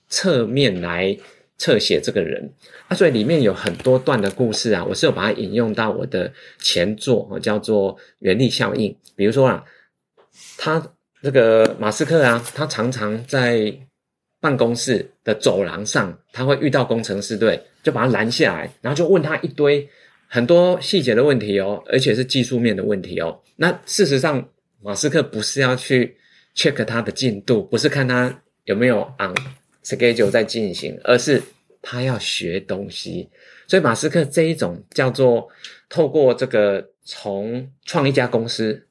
[0.07, 1.17] 侧面来
[1.59, 2.51] 侧写这个人。
[2.87, 8.91] 啊，所以里面有很多段的故事啊，我是有把它引用到我的前作啊，叫做《原力效应》。
[9.15, 9.63] 比如说啊，
[10.57, 10.83] 他
[11.21, 13.71] 这个马斯克啊，他常常在
[14.41, 19.87] 办公室的走廊上，他会遇到工程师，对，就把他拦下来，然后就问他一堆。
[20.31, 23.41] 很多细节的问题哦，而且是技术面的问题哦。
[23.55, 24.47] 那事实上，
[24.79, 26.15] 马斯克不是要去
[26.55, 29.33] check 他的进度，不是看他有没有 on
[29.83, 31.41] schedule 在进行，而是
[31.81, 33.29] 他要学东西。
[33.67, 35.47] 所以，马斯克这一种叫做
[35.89, 38.81] 透过这个从创一家公司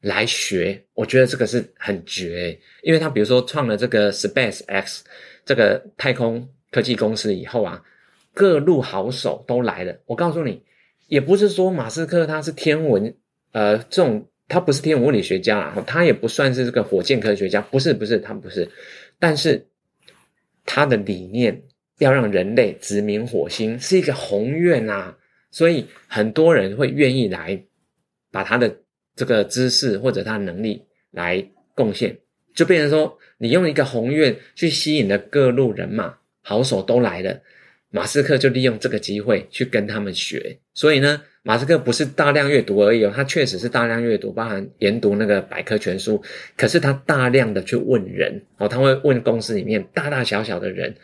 [0.00, 5.00] 来学，我觉得这个是很绝，因为他比如说创了这个 SpaceX
[5.44, 7.82] 这个太空科技公司以后啊，
[8.32, 9.96] 各路好手都来了。
[10.06, 10.62] 我告诉你。
[11.08, 13.16] 也不是说马斯克他是天文，
[13.52, 18.70] 呃，这种他不是天文物理学家啊，他也不算是这个火箭科学家，不是不是，他不是，
[19.18, 19.66] 但是
[20.70, 21.62] 他的理念
[21.98, 25.16] 要让人类殖民火星是一个宏愿啊，
[25.50, 27.58] 所以很多人会愿意来
[28.30, 28.82] 把他的
[29.16, 31.42] 这个知识或者他的能力来
[31.74, 32.14] 贡献，
[32.54, 37.40] 就变成说你用一个宏愿去吸引了各路人马，好手都来了。
[37.90, 46.22] 马斯克就利用这个机会去跟他们学，所以呢，马斯克不是大量阅读而已哦，他确实是大量阅读，包含研读那个百科全书。
[46.58, 50.94] 可是他大量的去问人哦，他会问公司里面大大小小的人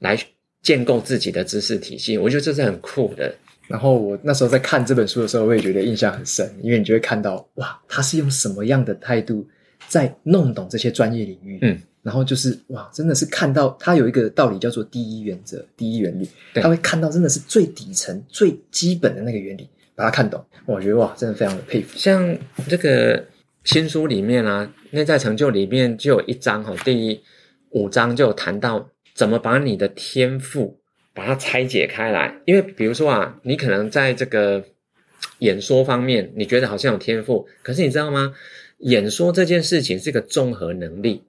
[0.00, 0.14] 来
[0.60, 2.18] 建构自己的知识体系。
[2.18, 3.34] 我觉得这是很酷的。
[3.66, 9.48] 然后我那时候在看这本书的时候，我也觉得印象很深，因为你就会看到哇，他是用什么样的态度
[9.88, 11.58] 在弄懂这些专业领域。
[11.62, 11.80] 嗯。
[12.02, 20.44] 然后就是哇，真的是看到他有一个道理叫做第一原则、第一原理，他会看到真的是最底层、最基本的那个原理，把它看懂。
[20.66, 21.96] 我觉得哇，真的非常的佩服。
[21.96, 22.36] 像
[22.68, 23.24] 这个
[23.64, 27.22] 新书里面啊，内在成就里面就有一章哈，第
[27.70, 30.78] 五章就有谈到怎么把你的天赋
[31.12, 32.34] 把它拆解开来。
[32.44, 34.64] 因为比如说啊，你可能在这个
[35.38, 38.34] 演说方面，你觉得好像有天赋，可是你知道吗？
[38.78, 41.22] 演说这件事情是一个综合能力。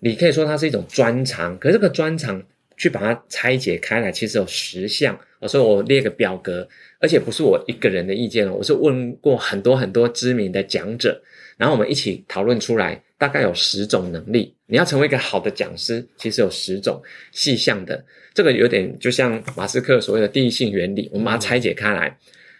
[0.00, 2.40] 你可以说它是一种专长，可是这个专长
[2.76, 5.18] 去把它拆解开来，其实有十项。
[5.42, 6.68] 所以我列个表格，
[6.98, 11.20] 而且不是我一个人的意见哦，我是问过很多很多知名的讲者，
[11.56, 14.54] 然后我们一起讨论出来，大概有十种能力。
[14.66, 18.04] 你要成为一个好的讲师，其实有十种细项的。
[18.34, 22.16] 这个有点就像马斯克所谓的第一性原理，我们把它拆解开来，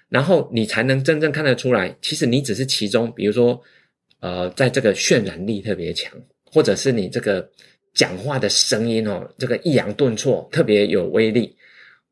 [0.09, 3.61] 然后你才能真正看得出来，其实你只是其中，比如说，
[4.21, 6.13] 呃，在这个渲染力特别强。
[6.51, 7.47] 或者是你这个
[7.93, 11.55] 讲话的声音哦，这个抑扬顿挫特别有威力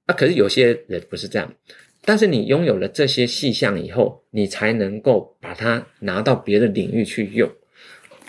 [0.04, 0.14] 啊。
[0.14, 1.50] 可是有些人不是这样，
[2.06, 7.50] 但是你拥有了这些细项以后，你才能够把它拿到别的领域去用。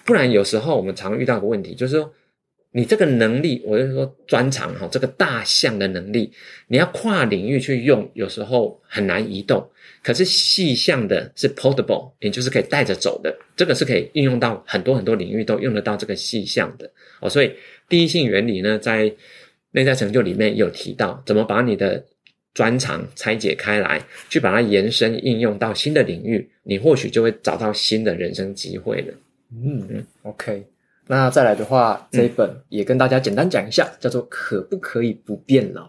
[0.03, 2.11] 不然有时候我们常遇到个问题，就是说
[2.71, 6.32] 你这个能力，我就说专长哈，这个大项的能力，
[6.67, 9.69] 你要跨领域去用，有时候很难移动。
[10.03, 17.30] 可是细项的是 portable，也就是可以带着走的，这个是可以应用到很多很多领域都用得到这个细项的哦。
[17.30, 17.51] 所以
[17.89, 19.13] 第一性原理呢，在
[19.71, 22.05] 内在成就里面有提到，怎么把你的
[22.57, 29.13] 专长拆解开来，去把它延伸应用到新的领域，你或许就会找到新的人生机会了。
[29.51, 30.65] 嗯，OK。
[31.05, 35.87] 那再来的话，这一本也跟大家简单讲一下，叫做“可不可以不变老”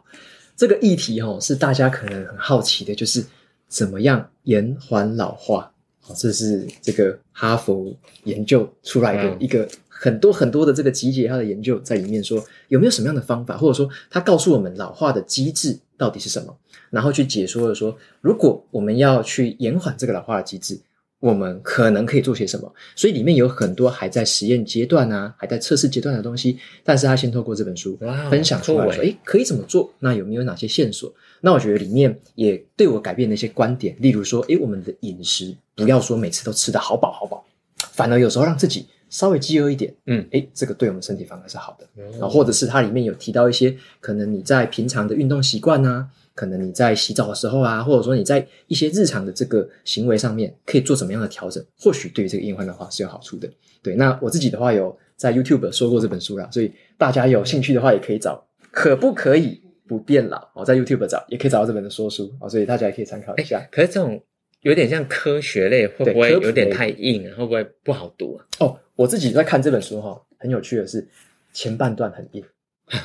[0.57, 3.25] 这个议题哦，是大家可能很好奇的，就是。
[3.71, 5.71] 怎么样延缓老化？
[6.01, 7.95] 好，这是这个哈佛
[8.25, 16.57] 研究出来的一个很多很多的这个集结，他的研究在里面说有没有什么样的方法，或者说他告诉我们老化的机制到底是什么，
[16.89, 20.81] 然后去解说了说，如果我们要去延缓这个老化的机制。
[21.21, 22.73] 我们可能可以做些什么？
[22.95, 26.57] 所以里面有很多还在实验阶段啊，还在测试阶段的东西。
[26.85, 27.99] 但是他先透过这本书
[28.31, 29.93] 分享出来说，诶，可以怎么做？
[29.99, 31.13] 那有没有哪些线索？
[31.41, 33.97] 那我觉得里面也对我改变了一些观点。
[33.99, 37.45] 例如说，诶，我们的饮食不要说每次都吃得好饱好饱，
[37.91, 41.87] 反而有时候让自己稍微饥饿一点，嗯，诶，这个对我们身体反而是好的。
[42.13, 46.09] 然后或者是它里面有提到一些可能你在平常的运动习惯啊。
[46.35, 51.61] 可能你在洗澡的时候啊，或者说你在一些日常的这个行为上面，可以做怎么样的调整？
[51.77, 53.51] 或许对于这个延缓老化是有好处的。
[53.83, 58.47] 对，那我自己的话有在 YouTube 说过这本书啦，所以大家有兴趣的话也可以找。
[58.71, 60.49] 可不可以不变老？
[60.55, 63.67] 我，在 YouTube 找也可以找到这本的说书哦，所以大家也可以参考一下。
[63.73, 64.23] 可是这种
[64.61, 67.35] 有点像科学类，会不会有点太硬啊？
[67.37, 68.47] 会不会不好读啊？
[68.61, 71.07] 哦，我自己在看这本书哈，很有趣的是
[71.53, 72.45] 前半段很硬。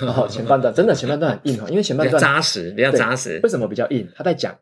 [0.01, 3.39] 哦，前半段真的前半段很硬哈，因为前半段扎实，比较扎实。
[3.43, 4.09] 为什么比较硬？
[4.15, 4.57] 他在讲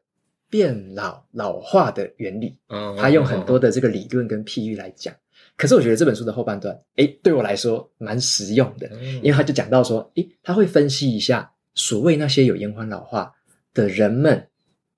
[0.50, 5.16] 变老老化的原理，嗯，他用很多的这个理论跟譬喻来讲。
[5.56, 13.34] 可是我觉得这本书的后半段，诶，对我来说蛮实用的，因为他就讲到说，诶，他会分析一下所谓那些有延缓老化
[13.74, 14.46] 的人们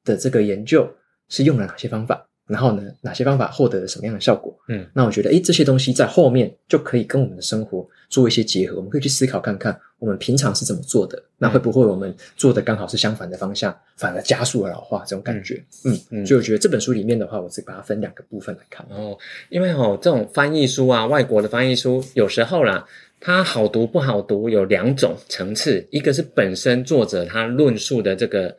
[0.03, 0.91] 的这个研究
[1.29, 2.27] 是用了哪些方法。
[2.45, 4.53] 然后呢，哪些方法获得了什么样的效果？
[4.67, 8.75] 嗯，那我觉得，诶，这些东西在后面就可以跟我们的生活做一些结合。
[8.75, 11.23] 我们可以去思考看看，我们平常是怎么做的。
[11.37, 15.63] 那会不会我们做的刚好是相反的方向，反而加速了老化这种感觉？
[15.85, 16.25] 嗯嗯。
[16.25, 18.85] 所以我觉得这本书里面的话，我是把它分两个部分来看。
[18.89, 19.17] 哦，
[19.49, 22.85] 因为哦，这种翻译书啊，外国的翻译书有时候啦，
[23.21, 28.53] 它好读不好读有两种层次，一个是本身作者他论述的这个。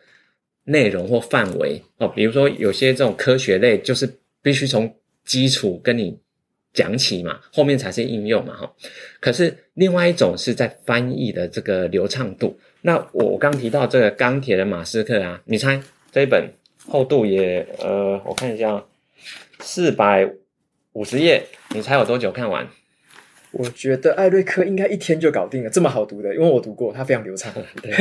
[0.64, 4.94] 内容或范围哦，比如说有些这种科学类，就是必须从
[5.24, 6.18] 基础跟你
[6.72, 8.72] 讲起嘛，后面才是应用嘛哈。
[9.20, 12.58] 可是另外一种是在翻译的这个流畅度。
[12.82, 15.80] 那我刚提到这个钢铁的马斯克啊，你猜
[16.12, 16.50] 这一本
[16.86, 18.84] 厚度也呃，我看一下，
[19.60, 20.30] 四百
[20.92, 21.44] 五十页，
[21.74, 22.68] 你猜有多久看完？
[23.56, 27.52] 我觉得艾瑞克应该一天就搞定了，这么好读的，因为我读过，它非常流畅。
[27.82, 27.92] 对，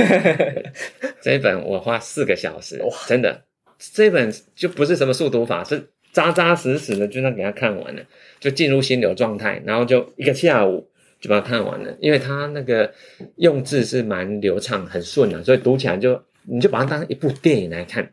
[1.22, 3.44] 这一本我花四个小时，哇，真的，
[3.78, 8.02] 这一本就不是什么速读法，是扎扎实实的，就那给他看完了，
[8.40, 10.90] 就进入心流状态，然后就一个下午
[11.20, 12.92] 就把它看完了，因为他那个
[13.36, 18.12] 用字是蛮流畅，很顺的，所以读起来就你就把它当一部电影来看，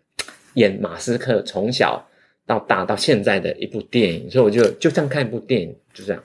[0.55, 2.07] 演马斯克从小
[2.47, 6.23] 到大到现在的一部电影，所以我就就像看一部电影，就这样。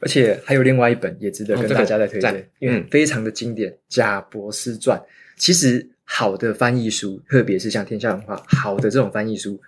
[0.00, 4.98] 而且还有另外一本也值得跟大家再推荐，哦这个、因为非常的经典，嗯《贾伯斯传》。
[5.36, 9.60] 其实好的翻译书，特别是像天下文化好的这种翻译书，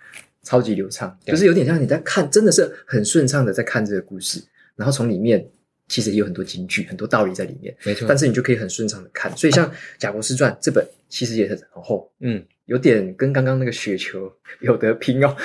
[0.43, 4.41] 超级流畅，就是有点像你在看，真的是很顺畅的在看这个故事。
[4.75, 5.45] 然后从里面
[5.87, 8.05] 其实也有很多金句、很多道理在里面，没错。
[8.07, 9.35] 但是你就可以很顺畅的看。
[9.37, 15.35] 所以像《贾博士传》这本，其实也很厚，嗯，有点跟刚刚那个雪球有得拼哦，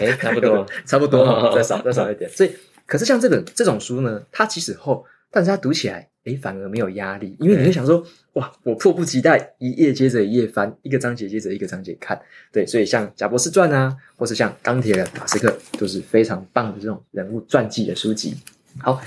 [0.00, 2.50] 诶差不多，差不多， 哦、 再少再少一点，所以。
[2.88, 12.18] 可是像这本这种书呢，它其实厚，但是它读起来，诶，反而没有压力，因为你会想说，哇，我迫不及待一页接着一页翻，一个章节接着一个章节看，
[12.50, 18.34] 对，所以像《贾博士传》啊，或是像《钢铁人马斯克》，都是非常棒的这种人物传记的书籍。
[18.78, 18.98] 好，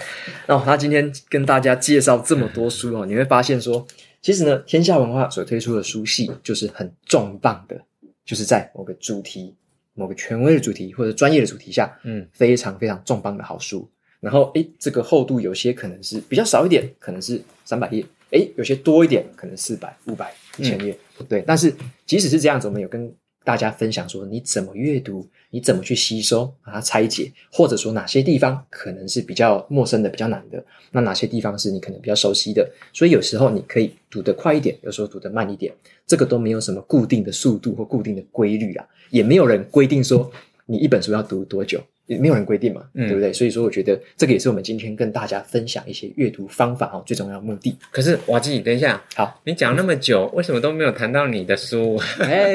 [0.48, 3.88] 那他今天跟大家介绍这么多书哦，你会发现说，
[4.22, 7.82] 其实呢，天下文化所推出的书系就是很重磅的，
[8.24, 9.56] 就是在某个主题。
[10.02, 13.88] 某个权威的主题或者专业的主题下，嗯，非常非常重磅的好书。
[14.20, 20.98] 然后，哎，这个厚度有些可能是比较少一点，可能是三百页；哎，有些多一点，可能四百、五百、一千页。
[21.30, 21.74] 对，但是
[22.06, 23.12] 即使是这样子，我们有跟
[23.44, 32.70] 大家分享说，你怎么阅读，你怎么去吸收，把它拆解，或者说哪些地方可能是比较陌生的、比较难的，那哪些地方是你可能比较熟悉的。
[32.94, 35.74] 所以有时候你可以读得快一点，有时候读得慢一点，
[36.06, 38.86] 这个都没有什么固定的速度或固定的规律啊。
[39.10, 40.32] 也没有人规定说
[40.68, 41.82] 你一本书要读多久，
[42.20, 43.32] 没有人规定嘛，嗯、对不对？
[43.32, 47.78] 所以说，我觉得这个也是我们今天跟大家分享一些阅读方法哦，最重要的目的。
[47.92, 51.98] 可是瓦基，等一下，好，你讲那么久，为什么都没有谈到你的书？
[52.20, 52.54] 哎，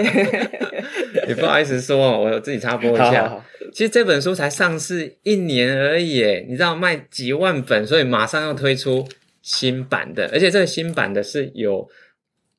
[1.29, 3.05] 也不好意思说，我自己插播一下。
[3.05, 9.07] 好好好，其实这本书才上市一年而已，你知道卖几万本，所以马上要推出
[9.43, 11.89] 新版的，而且这个新版的是有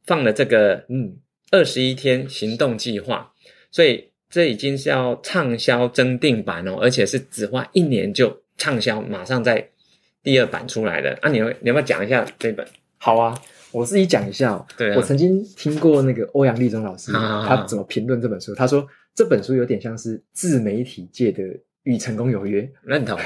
[0.05, 1.17] 放了这个嗯
[1.51, 3.31] 二十一天行动计划。
[3.69, 9.65] 所以这已经是要畅销增订版哦，而且是只花一年就畅销，马上在
[10.21, 11.17] 第二版出来的。
[11.21, 12.67] 啊，你要你要不要讲一下这本？
[12.97, 13.33] 好啊，
[13.71, 14.65] 我自己讲一下哦。
[14.77, 18.53] 对啊，我曾经听过那个欧阳立中老师他怎么评论这本书。
[18.53, 21.43] 他说这本书有点像是自媒体界的
[21.83, 23.17] 《与成功有约》，认同，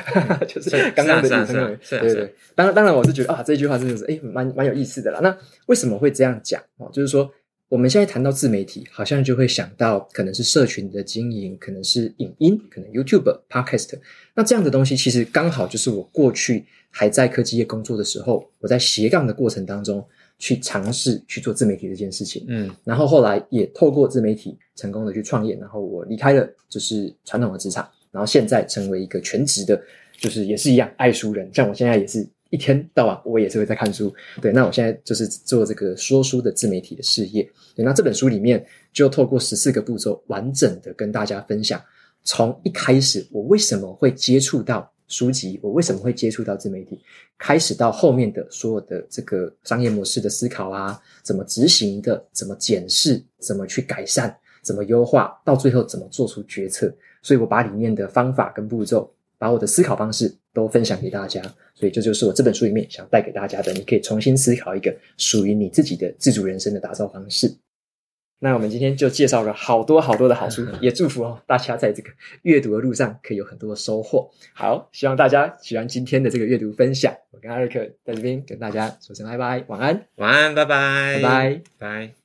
[0.47, 1.75] 就是刚刚的《与成功有约》。
[1.89, 5.19] 对对对，当然当然，我是觉得啊，这句话真的是诶蛮蛮有意思的啦。
[5.23, 5.35] 那
[5.65, 6.87] 为什么会这样讲哦？
[6.93, 7.27] 就是说。
[7.71, 13.97] 我们现在谈到自媒体，好像就会想到可能是社群的经营，可能是影音，可能 YouTube、Podcast。
[14.35, 20.05] 那这样的东西其实刚好就是我过去还在科技业工作的时候，我在斜杠的过程当中
[20.37, 22.43] 去尝试去做自媒体这件事情。
[22.49, 29.81] 嗯，然后后来也透过自媒体成功的去创业，然后我离开了就是传统的职场，然后现在成为一个全职的，
[30.17, 31.49] 就是也是一样爱书人。
[31.53, 34.13] 像我现在也是一天到晚我也是会在看书。
[34.39, 37.41] 对，那我现在就是做这个说书的自媒体的事业。
[37.75, 41.81] 对，那这本书里面就透过十四个步骤，完整的跟大家分享，
[42.23, 47.01] 从一开始我为什么会接触到书籍，我为什么会接触到自媒体，
[47.37, 56.93] 开始到后面的所有的这个商业模式的思考啊，怎么执行的，怎么检视，怎么去改善，怎么优化，到最后怎么做出决策。
[57.23, 61.41] 所以我把里面的方法跟步骤，把我的思考方式都分享给大家。
[61.73, 67.55] 所以这就是我这本书里面想带给大家的，你可以重新思考一个属于你自己的自主人生的打造方式。
[68.43, 72.09] 那我们今天就介绍了好多好多的好书，也祝福哦大家在这个
[72.41, 74.27] 阅读的路上可以有很多的收获。
[74.55, 77.15] 好，希望大家喜欢今天的这个阅读分享。
[77.29, 82.13] 我跟艾瑞克在这边跟大家说声拜拜，晚安，晚安，拜拜，拜拜，拜。